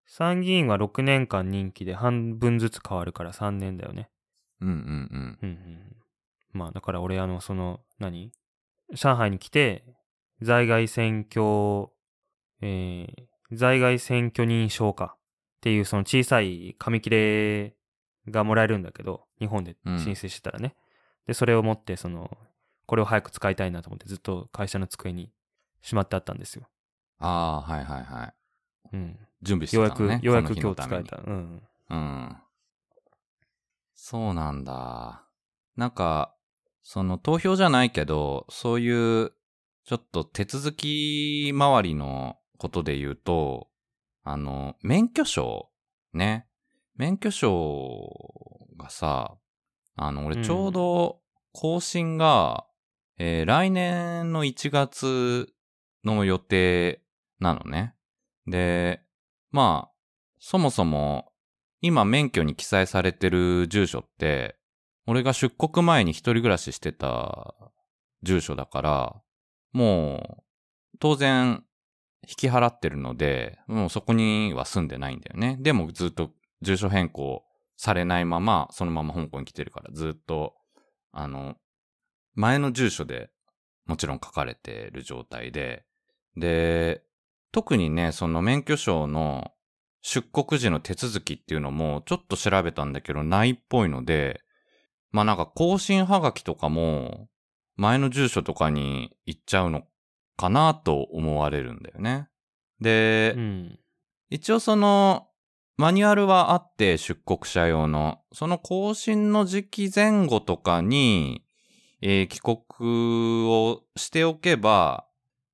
[0.06, 4.10] 参議院は6年間任期で半分ずつ変わるから3年だよね。
[4.62, 5.39] うんうんうん。
[5.41, 5.96] うんうん。
[6.52, 8.32] まあだから俺あの、その、何？
[8.93, 9.84] 上海に来て、
[10.41, 11.89] 在外選挙、
[12.62, 15.15] えー、在外選挙人証か
[15.63, 17.73] っていうその小さい紙切れ
[18.30, 20.76] がもらえるんだけど、日本で申請してたらね。
[21.26, 22.30] で、それを持って、その、
[22.86, 25.32] これを早く使いたいなと思ってずっと会社の机に
[25.82, 26.67] しまってあったんですよ。
[27.19, 28.34] ああ、はいはいはい。
[28.91, 29.19] うん。
[29.41, 30.19] 準備してようやく、たのね。
[30.21, 31.32] ようやくこの日のために今日使えた。
[31.32, 31.63] うん。
[31.89, 32.38] うん。
[33.93, 35.23] そうなんだ。
[35.78, 36.36] なんか、
[36.82, 39.32] その投票じゃないけど、そういう、
[39.86, 43.69] ちょっと手続き周りのことで言うと、
[44.24, 45.70] あの、免許証
[46.14, 46.48] ね。
[46.96, 48.10] 免許証
[48.78, 49.38] がさ、
[49.96, 51.20] あの、俺ちょうど
[51.52, 52.66] 更新が、
[53.18, 55.48] えー来年の1月
[56.04, 57.02] の予定
[57.40, 57.96] なのね。
[58.48, 59.02] で、
[59.52, 59.94] まあ、
[60.40, 61.32] そもそも、
[61.82, 64.58] 今免許に記載されてる住所って、
[65.06, 67.56] 俺が出国前に一人暮らししてた
[68.24, 69.22] 住所だから、
[69.74, 70.44] も
[70.96, 71.64] う、当然、
[72.28, 75.58] 引き払ってるので、もうそこには住んでないんだよね。
[75.60, 76.32] でもずっと
[76.62, 77.44] 住所変更
[77.76, 80.56] されないまま、そのまま香港に来てるから、ずっと、
[81.12, 81.56] あの、
[82.36, 83.30] 前の住所で
[83.86, 85.86] もちろん書かれてる状態で、
[86.38, 87.04] で、
[87.52, 89.52] 特にね、その免許証の
[90.02, 94.42] 出国時の手続きっていうのもちょっと調べたんだけどないっぽいので、
[95.12, 97.28] まあなんか更新はがきとかも
[97.76, 99.84] 前の住所とかに行っちゃうの
[100.38, 102.28] かなと思われるんだよね。
[102.80, 103.80] で、うん。
[104.30, 105.28] 一応その
[105.76, 111.43] マニュアルはあって出国者用の、その更新の時期前後とかに、
[112.02, 115.08] えー帰国をしておけば、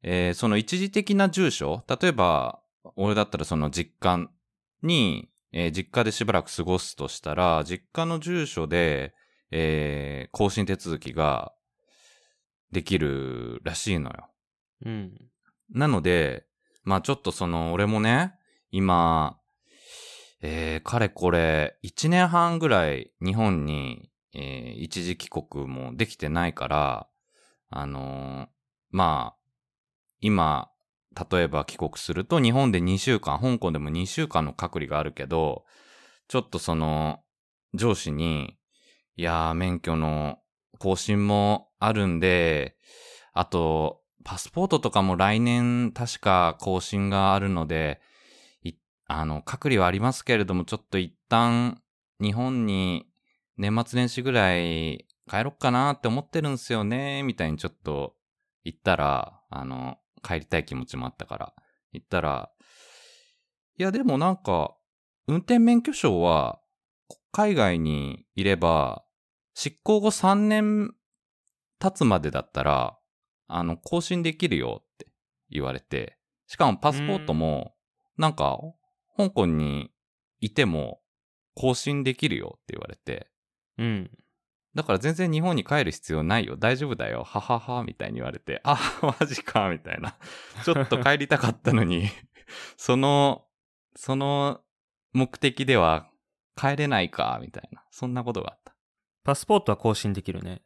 [0.03, 2.59] えーその一時的な住所、例えば、
[2.95, 4.29] 俺だったらその実家
[4.83, 9.13] に、えー実家でしばらく過ごすとしたら、実家の住所で、
[9.51, 11.53] えー更新手続きが
[12.73, 14.27] できるらしいのよ。
[14.85, 15.13] うん。
[15.71, 16.45] なので、
[16.83, 18.33] まあちょっとその、俺もね、
[18.71, 19.39] 今、
[20.41, 27.07] えー、かれこれ、1年半ぐらい日本に、えー一時帰国もできてないから、
[27.69, 28.47] あのー
[28.91, 29.39] まあ、
[30.21, 30.71] 今、
[31.31, 35.65] 例えば帰国すると日本で2週間、香港でも2週間の隔離があるけど、
[36.27, 37.19] ちょっとその、
[37.73, 38.57] 上司に、
[39.15, 40.39] いやー、免許の
[40.79, 42.77] 更新もあるんで、
[43.33, 48.01] あと、パスポートとかも来年確か更新があるので、
[49.11, 51.81] あの、隔離はありますけれども、ちょっと一旦
[52.21, 53.07] 日本に
[53.57, 58.15] 年末年始ぐらい帰ろっかなって思ってるんすよね、みたいにちょっと
[58.63, 61.53] 言ったら、あの、帰りたい気持ちもあったから、
[61.91, 62.51] 言ったら、
[63.79, 64.75] いやでもなんか、
[65.27, 66.59] 運転免許証は、
[67.31, 69.03] 海外にいれば、
[69.55, 70.93] 執行後3年
[71.79, 72.98] 経つまでだったら、
[73.49, 75.07] あの、更新できるよって
[75.49, 77.75] 言われて、しかもパスポートも、
[78.17, 78.59] なんか、
[79.17, 79.91] 香港に
[80.39, 81.01] いても
[81.55, 83.27] 更新できるよって言われて、
[83.77, 84.11] うん。
[84.75, 86.55] だから全然日本に帰る必要ないよ。
[86.57, 87.23] 大丈夫だよ。
[87.23, 88.77] ははは、みたいに言われて、あ、
[89.19, 90.15] マジか、みたいな。
[90.63, 92.07] ちょっと帰りたかったのに、
[92.77, 93.45] その、
[93.95, 94.61] その
[95.13, 96.09] 目的では
[96.55, 97.83] 帰れないか、みたいな。
[97.89, 98.75] そんなことがあった。
[99.23, 100.61] パスポートは更新できるね。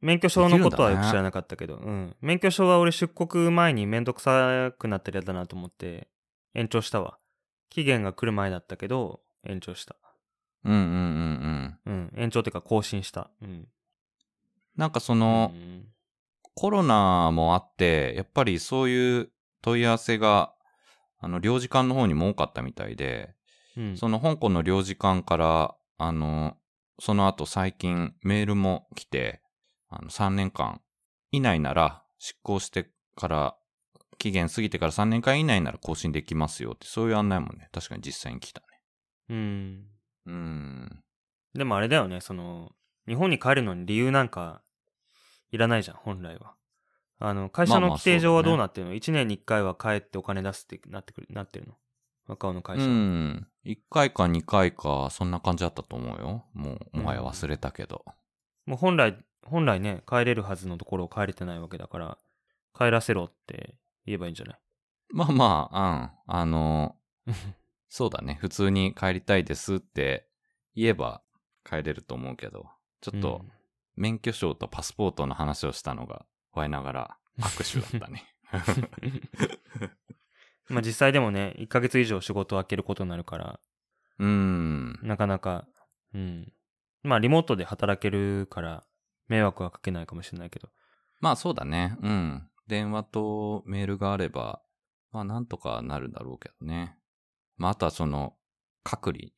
[0.00, 2.16] 免許証のことはよく知らなかったけど、うん。
[2.20, 6.08] 免許証は俺出国前にめんどくさくなったら嫌だなと思って、
[6.54, 7.18] 延長したわ。
[7.70, 9.96] 期限が来る前だったけど、延長した。
[10.64, 11.92] うんうんうんうん。
[11.92, 12.12] うん。
[12.16, 13.30] 延長っていうか更新した。
[13.42, 13.68] うん。
[14.76, 15.84] なんかその、うん
[16.60, 19.30] コロナもあって、やっぱりそういう
[19.62, 20.52] 問い合わせが、
[21.20, 23.30] あの、領事館の方にも多かったみたいで、
[23.76, 23.96] うん。
[23.96, 26.56] その香港の領事館から、あの、
[26.98, 29.40] その後最近メールも来て、
[29.90, 30.80] あの、3年間
[31.32, 33.56] 以内なら執行してから、
[34.18, 38.66] 期限過ぎてから3年間以内なら更新できますよって、そういう案内もね、確かに実際に来たね。
[39.30, 39.86] うん。
[40.26, 41.04] うーん。
[41.54, 42.72] でもあれだよね、その、
[43.06, 44.62] 日本に帰るのに理由なんか
[45.50, 46.54] いらないじゃん、本来は。
[47.20, 51.74] あの、会社まあまあの規定上はどうなってるの、?1 年に1回は帰ってお金出すってなってくる、なってるの？
[52.26, 52.92] 若尾の会う社は。
[52.92, 53.48] ん。
[53.64, 56.44] 1回か2回か、そんな感じだったと思うよ。
[56.52, 58.04] もう、もはや忘れたけど。
[58.66, 62.18] もう本来、本来ね、帰れるはずのところを帰れてないわけだから、
[62.76, 63.74] 帰らせろって
[64.06, 64.58] 言えばいいんじゃない？
[65.12, 65.80] まあまあ、
[66.28, 66.40] うん。
[66.40, 66.96] あの、
[67.88, 68.34] そうだね。
[68.40, 70.28] 普通に帰りたいですって
[70.74, 71.22] 言えば
[71.64, 72.66] 帰れると思うけど、
[73.00, 73.44] ちょっと
[73.96, 78.24] 免許証とパスポートの話をしたのが、我ながら握手だったね。
[79.00, 79.06] う
[80.72, 83.60] んまあ実際でもね、1ヶ月以上仕事を開けることになるから、
[84.18, 84.98] うーん。
[85.02, 85.66] なかなか、
[86.14, 86.52] うん。
[87.02, 88.84] まあリモートで働けるから、
[89.28, 90.68] 迷惑はかけないかもしれないけど。
[91.20, 91.96] まあそうだね。
[92.02, 92.48] うん。
[92.66, 94.60] 電話とメールがあれば、
[95.12, 96.96] まあなんとかなるだろうけどね。
[97.56, 98.34] まああとはその、
[98.84, 99.30] 隔離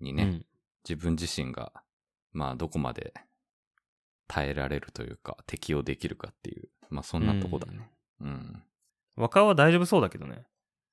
[0.00, 0.46] にね、うん。
[0.88, 1.72] 自分自身が、
[2.32, 3.12] まあどこまで
[4.26, 7.90] 耐えられるというか、適応できるかっていう、まあそんなとこだね。
[8.20, 8.62] うん。
[9.16, 10.46] 若尾は大丈夫そうだけどね。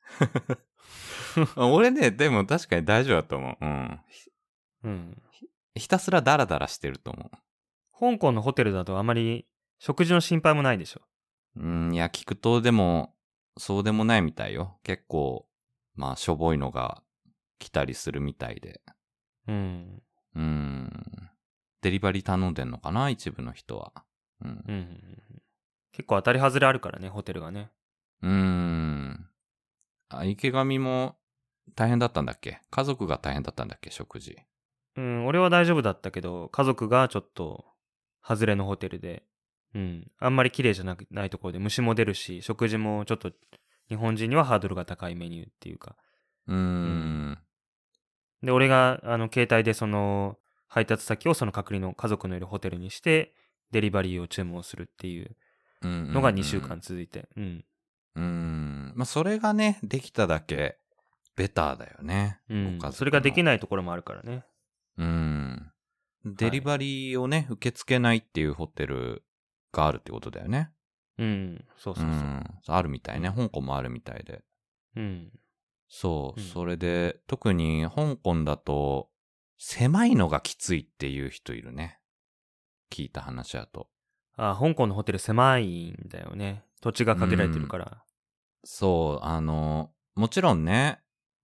[1.55, 3.65] 俺ね、でも確かに大丈夫だと思う。
[3.65, 3.99] うん。
[4.83, 5.21] うん。
[5.75, 7.31] ひたすらダラダラしてると思
[7.99, 9.47] 香港のホテルだとあまり
[9.79, 11.01] 食事の心配もないでしょ。
[11.55, 11.61] う。
[11.61, 13.15] うん、いや、聞くとでも、
[13.57, 14.79] そうでもないみたいよ。
[14.83, 15.47] 結構、
[15.95, 17.01] まあ、しょぼいのが
[17.59, 18.81] 来たりするみたいで。
[19.47, 20.01] うん。
[20.35, 20.91] うん。
[21.81, 23.09] デリバリー頼んでんのかな？
[23.09, 23.93] 一部の人は。
[24.43, 24.59] うんうん。
[24.67, 25.41] うんうん
[25.93, 27.69] 結構当たり外れあるからね、ホテルがね。
[28.21, 29.29] うーん。
[30.09, 31.15] あ、池上も
[31.73, 32.59] 大変だったんだっけ？
[32.69, 33.91] 家族が大変だったんだっけ？
[33.91, 34.35] 食事。
[34.97, 37.63] うん、俺は大丈夫だったけど、家族がちょっと、
[38.27, 39.23] 外れのホテルで、
[39.73, 43.31] うん、あんまり綺麗じゃなくないところで虫も出るし、食事もちょっと、
[43.87, 45.95] 日本人にはハードルが高いメニューっていうか。
[46.47, 47.37] うーん。
[48.41, 53.35] で、俺が、あの、携帯でその、配達先をその隔離の家族のいるホテルにして、
[53.71, 55.35] デリバリーを注文するっていう
[55.81, 57.65] ののが2週間続いて、うん。
[58.15, 58.93] うーん。
[58.95, 60.77] まあ、それがね、できただけ、
[61.35, 62.39] ベターだよね。
[62.49, 64.45] うんそれができないところもあるからね。
[64.97, 65.44] うん。
[66.25, 69.23] デリバリーをね、受け付けないっていうホテル
[69.71, 70.71] があるってことだよね。
[71.17, 72.23] うん、そうそううそう。
[72.23, 72.43] ん。
[72.67, 73.31] あるみたいね。
[73.31, 74.43] 香港もあるみたいで。
[74.95, 75.31] うん。
[75.87, 76.39] そう。
[76.39, 79.09] うんそれで、特に香港だと、
[79.57, 81.99] 狭いのがきついっていう人いるね。
[82.91, 83.87] 聞いた話だと。
[84.35, 86.65] あ、香港のホテル狭いんだよね。
[86.81, 88.03] 土地が限られてるから。
[88.63, 90.99] そう、あの、もちろんね、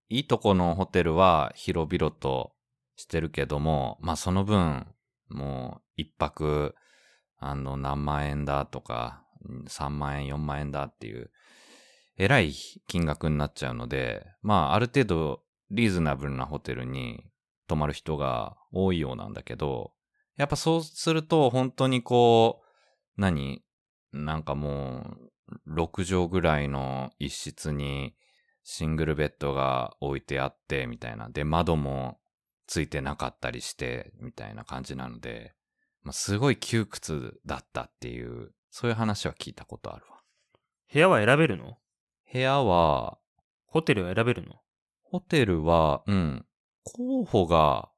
[0.08, 2.52] いいとこのホテルは広々と
[2.96, 4.86] してるけども、まあその分、
[5.28, 6.74] もう一泊、
[7.38, 9.24] あの、何万円だとか、
[9.68, 11.30] 3万円、4万円だっていう、
[12.16, 12.52] えらい
[12.86, 17.24] 金額になっちゃうので、まあある程度リーズナブルなホテルに
[17.66, 19.92] 泊まる人が多いようなんだけど、
[20.36, 23.64] やっぱそうすると本当にこう、何
[24.12, 25.16] なんかも
[25.66, 28.14] う、6畳ぐらいの一室に
[28.62, 31.28] シングルベッドが置いてあって、みたいな。
[31.28, 32.18] で、窓も
[32.66, 35.54] ついてなかったりして、みたいな感じなので、
[36.02, 40.18] まあ、すごい窮屈だったっていう、そういう話は聞いたことあるわ。
[40.92, 41.78] 部屋は選べるの？
[42.32, 43.18] 部屋は、
[43.66, 44.56] ホテルは選べるの？
[45.02, 46.46] ホテルは、うん、
[46.84, 47.90] 候補が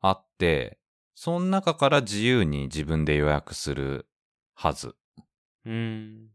[0.00, 0.78] あって、
[1.14, 4.06] その中から自由に自分で予約する
[4.54, 4.96] はず。
[5.64, 6.28] うーん。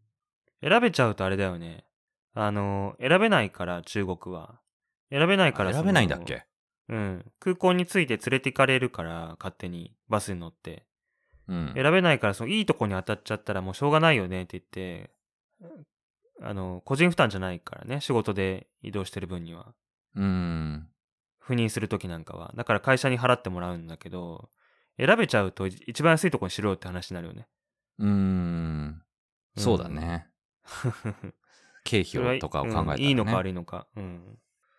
[0.62, 1.86] 選べちゃうとあれだよね。
[2.34, 4.60] あの、選べないから、中国は。
[5.12, 6.46] 選べないから選べないんだっけ？
[6.90, 7.32] うん。
[7.40, 10.86] 空港に着いて連れて行かれるから、勝手にバスに乗って。
[11.48, 11.72] うん。
[11.76, 15.12] 選べないから、そのいいとこに当たっちゃったらもうしょうがないよねって言って、
[16.42, 19.74] あの、個人負担じゃないからね、仕事で移動してる分には。
[20.16, 20.88] うん。
[21.44, 22.54] 赴任するときなんかは。
[22.56, 24.50] だから会社に払ってもらうんだけど、
[24.98, 27.48] 選べちゃうと一番安いとこにしろよって話になるよね。
[28.00, 29.02] うん。
[29.58, 30.28] そうだね。
[31.84, 33.88] 経費とかを考えたら、ねうんいいのか悪いのか。
[33.96, 34.38] うん。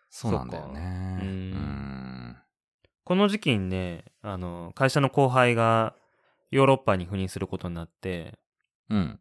[0.09, 2.35] そうなんだよね。
[3.03, 5.95] この時期にね、あの、会社の後輩が
[6.51, 8.37] ヨーロッパに赴任することになって、
[8.89, 9.19] うん。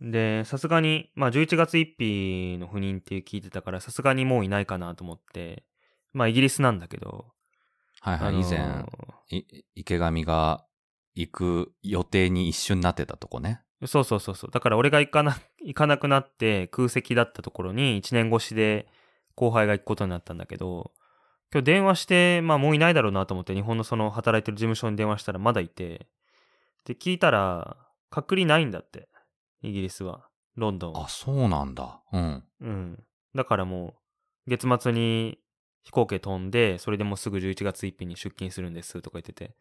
[0.00, 5.64] で、さすがに、まあ11月1日の赴任って聞いてたから、さすがにもういないかなと思って、
[6.12, 7.26] まあイギリスなんだけど、
[8.00, 8.84] はいはい、あの以前、
[9.30, 10.64] い池上が
[11.14, 13.60] 行く予定に一瞬なってたとこね。
[13.86, 14.50] そうそうそうそう。
[14.50, 18.88] だから俺が行かな、行かなくなって空席だったところに1年越しで
[19.38, 20.90] 後輩が行くことになったんだけど、
[21.52, 26.08] 今日電話して、まあもういないだろうなと思って日本のその働いてる事務所に電話したらまだいて、
[26.84, 27.76] で、聞いたら、
[28.10, 29.08] 隔離ないんだって。
[29.62, 30.28] イギリスは。
[30.56, 32.02] ロンドンはあ、そうなんだ。
[32.12, 32.44] うん。
[32.60, 33.04] うん。
[33.32, 33.94] だからも
[34.46, 35.38] う、月末に
[35.84, 39.54] 飛行機飛んで、それでもうすぐ11月1日に出勤するんですとか言ってて、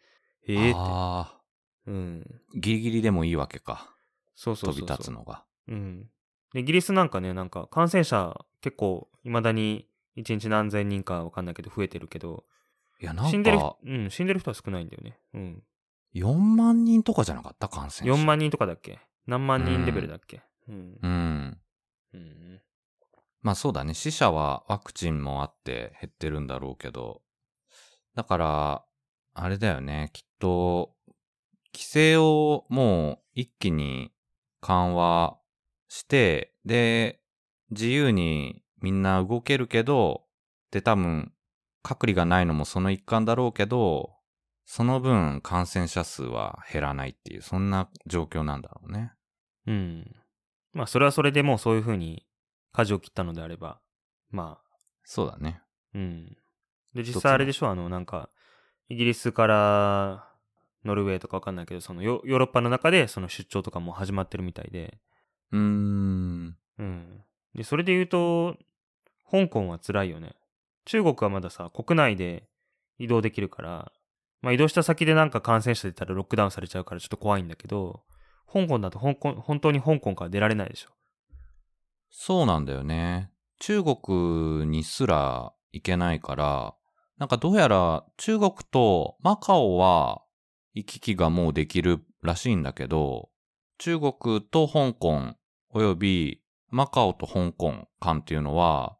[0.47, 0.79] ええって。
[0.79, 1.41] ああ、
[1.85, 2.41] うん。
[2.55, 3.93] ギリギリでもいいわけか。
[4.33, 4.87] そうそうそうそう。
[4.87, 5.43] 飛び立つのが。
[5.67, 6.09] うん。
[6.57, 9.87] でイギリスなんかね、なんか感染者結構未だに
[10.17, 12.45] 1日何千人かわかんないけど増えてるけど、
[12.99, 15.19] いや、なん死んでるか、うん、死んでる人は少ないんだよね。
[15.35, 15.63] うん。
[16.15, 17.67] 4万人とかじゃなかった？
[17.67, 18.19] 感染者。
[18.19, 18.99] 4万人とかだっけ？
[19.27, 20.41] 何万人レベルだっけ？
[20.67, 20.97] うん。
[20.99, 21.57] うん。
[22.15, 22.61] うん。
[23.43, 23.93] まあそうだね。
[23.93, 27.21] 死者はワクチンもあって減ってるんだろうけど。
[28.15, 28.83] だから、
[29.35, 30.09] あれだよね。
[30.13, 30.95] きっと、
[31.71, 34.11] 規制をもう一気に
[34.61, 35.37] 緩和
[35.87, 37.21] して、で、
[37.71, 40.25] 自由にみんな動けるけど、
[40.71, 41.33] で多分、
[41.83, 44.15] 隔離がないのもその一環だろうけど、
[44.65, 49.13] その分感染者数は減らないっていう、そんな状況なんだろうね。
[49.65, 50.15] うん。
[50.73, 52.25] まあ、それはそれでもうそういう風に
[52.73, 53.79] 舵を切ったのであれば、
[54.29, 54.67] まあ、
[55.03, 55.61] そうだね。
[55.93, 56.37] うん。
[56.93, 58.29] で、実際あれでしょ、あの、なんか、
[58.89, 60.29] イギリスから
[60.85, 64.97] ノルウェーとかわかんないけど、そのヨヨーロッパの中でその出張とかも始まってるみたいで、
[65.51, 66.57] うーん。
[66.79, 67.23] うん。
[67.55, 68.57] で、それで言うと、
[69.29, 70.35] 香港は辛いよね。
[70.85, 72.47] 中国はまださ、国内で
[72.97, 73.91] 移動できるから、
[74.41, 78.03] まあ移動した先でなんか感染者出たらロックダウンされちゃうからちょっと怖いんだけど、
[78.51, 80.89] 香港だと香港、本当に香港から出られないでしょ。
[82.09, 83.31] そうなんだよね。
[83.59, 86.75] 中国にすら行けないから、
[87.17, 90.21] なんかどうやら中国とマカオは
[90.73, 93.29] 行き来がもうできるらしいんだけど、
[93.77, 95.35] 中国と香港
[95.69, 98.97] およびマカオと香港間っていうのは、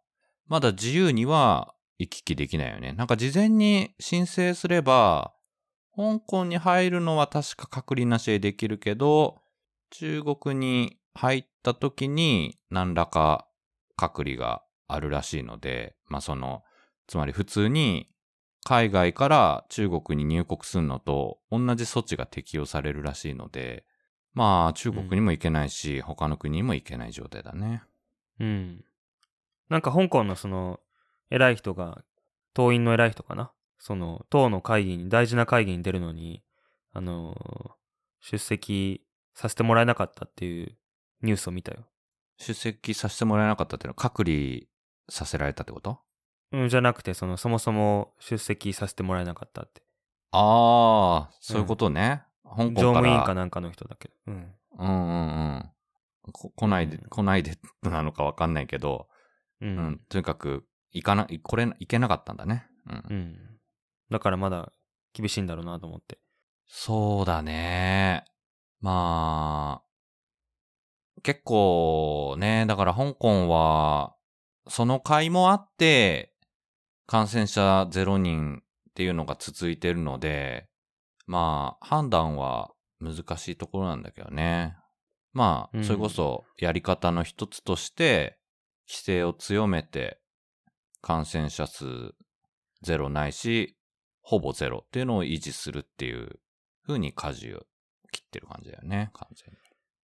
[0.48, 2.94] まだ自由には行き来できないよね。
[2.94, 5.34] なんか事前に申請すれば、
[5.96, 9.42] 香港に入るのは確か隔離なしでできるけど、
[9.90, 13.48] 中国に入った時に何らか
[13.96, 16.64] 隔離があるらしいので、まあその、
[17.08, 18.10] つまり普通に
[18.64, 23.86] 海外から中国に入国するのと同じ措置が適用されるらしいので、
[24.34, 27.84] まあ中国にも行けないし、他の国にも行けない状態だね。
[28.40, 28.86] うん。
[29.70, 30.80] なんか香港のその、
[31.30, 32.04] 偉い人が、
[32.54, 33.52] 党員の偉い人かな？
[33.80, 36.44] その、党の会議に、大事な会議に出るのに、
[36.94, 37.72] あのー
[38.20, 39.06] 出席
[39.36, 40.76] させてもらえなかったっていう
[41.22, 41.86] ニュースを見たよ。
[42.40, 44.62] 出席させてもらえなかったっていうのは隔離
[45.08, 46.00] させられたってこと？
[46.52, 49.84] うん、じゃなくて、その、そもそも出席させてもらえなかったって。
[50.32, 52.24] ああ、そういうことね。
[52.56, 52.70] 香港から。
[52.70, 54.14] 乗務員かなんかの人だけど。
[54.28, 54.54] うん。
[54.80, 55.72] うんうんうん。
[56.32, 59.08] こ来ないで、うん来ないでなのかわかんないけど、
[59.62, 59.66] う。
[59.66, 62.68] うんん、とにかく、行かな、これ、行けなかったんだね。
[62.88, 63.04] うん。
[63.10, 63.60] うん。
[64.10, 64.72] だからまだ
[65.14, 66.20] 厳しいんだろうなと思って。
[66.68, 68.26] そうだね。
[68.82, 74.16] まあ、結構ね、だから香港は、
[74.70, 76.34] その会もあって、
[77.06, 80.68] 感染者0人っていうのが続いてるので、
[81.28, 84.76] まあ、判断は難しいところなんだけどね。
[85.34, 88.40] まあ、うんそれこそやり方の一つとして、
[88.88, 90.20] 規制を強めて、
[91.02, 91.86] 感染者数
[92.82, 93.78] ゼロないし、
[94.22, 96.40] ほぼゼロっていうのを維持するっていう
[96.86, 97.66] 風に舵を
[98.12, 99.58] 切ってる感じだよね、完全に。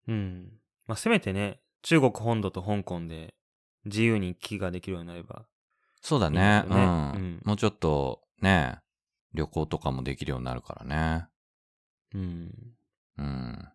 [0.08, 0.52] うん。
[0.86, 3.34] まあ、せめてね、中国本土と香港で
[3.86, 5.46] 自由に行き来ができるようになれば。
[6.02, 8.80] そうだねうん、うんもうちょっとね、
[9.34, 11.28] 旅行とかもできるようになるからね。
[12.14, 12.52] うん。
[13.18, 13.68] うん。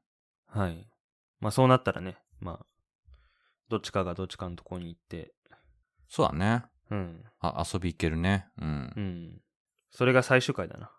[0.46, 0.88] はい。
[1.40, 2.66] まあ、そうなったらね、まあ、
[3.68, 5.34] どっちかがどっちかのところに行って、
[6.08, 6.64] そうだね。
[6.90, 7.24] うん。
[7.40, 8.48] あ、遊び行けるね。
[8.60, 8.92] うん。
[8.96, 9.40] うん。
[9.90, 10.90] それが最終回だな。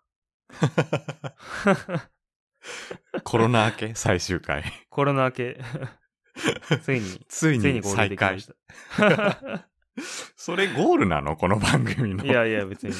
[3.24, 4.64] コロナ明け最終回。
[4.88, 5.60] コロナ明け、
[6.82, 8.48] ついに、ついついにに再開し。
[8.96, 9.68] た。
[10.36, 11.36] それゴールなの？
[11.36, 12.24] この番組の。
[12.24, 12.94] いやいや、別に。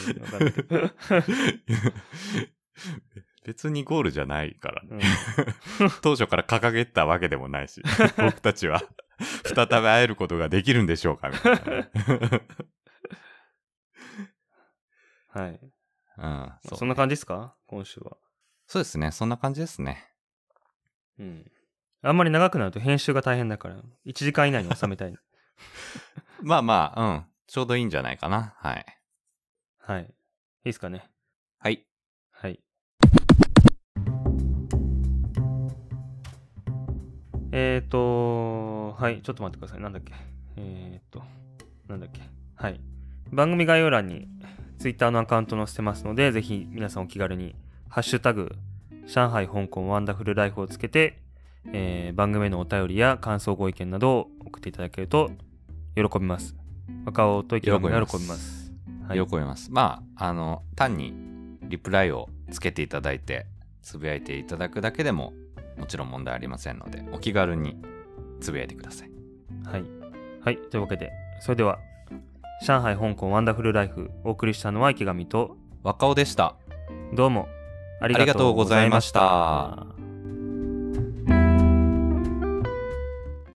[3.45, 4.89] 別にゴールじゃないからね。
[5.81, 7.83] うん 当初から掲げたわけでもないし、
[8.19, 8.83] 僕たちは
[9.45, 11.31] 再び会えることができるんでしょうか？
[11.31, 11.91] みたいなね。
[15.29, 15.61] はい。
[16.19, 17.57] うん、そんな感じですか？
[17.67, 18.17] 今週は。
[18.67, 19.11] そうですね。
[19.11, 20.07] そんな感じですね。
[21.19, 21.51] うん。
[22.03, 23.77] あんまり長くなると編集が大変だから、
[24.07, 25.15] 1時間以内に収めたい。
[26.43, 27.25] まあまあ、うん。
[27.47, 28.55] ちょうどいいんじゃないかな。
[28.59, 28.87] はい。
[29.79, 30.03] はい。
[30.03, 30.09] いい
[30.65, 31.11] ですかね。
[31.59, 31.85] はい。
[32.31, 32.61] はい。
[37.53, 39.81] えーと、はい、ちょっと待ってください。
[39.83, 40.13] なんだっけ。
[40.57, 41.23] えーと、
[41.89, 42.21] なんだっけ。
[42.55, 42.81] はい。
[43.33, 44.29] 番組概要欄に
[44.79, 47.57] Twitter のアカウント載せてますので、ぜひ皆さんお気軽に、
[47.89, 48.55] ハッシュタグ、
[49.07, 51.21] 上海、香港、ワンダフルライフをつけて、
[51.73, 55.31] えー番組へのお便りや感想、ご意見などを送っていただけると
[55.95, 56.57] 喜びます。
[57.05, 58.73] 若尾と池上が喜びます。
[59.09, 59.27] はい。
[59.27, 59.71] 喜びます。
[59.73, 61.13] まあ、あの、単に
[61.63, 63.47] リプライをつけていただいて、
[63.83, 65.33] つぶやいていただくだけでも、
[65.79, 67.77] もちろん問題ありませんので、お気軽に
[68.41, 69.11] つぶやいてください。
[69.65, 69.85] はい。
[70.45, 70.57] はい。
[70.57, 71.11] というわけで、
[71.41, 71.79] それでは、
[72.67, 76.57] 上海、香港、ワンダフルライフ、お送りしたのは池上と、若尾でした。
[77.13, 77.49] どうも
[78.01, 79.87] ありがとうございました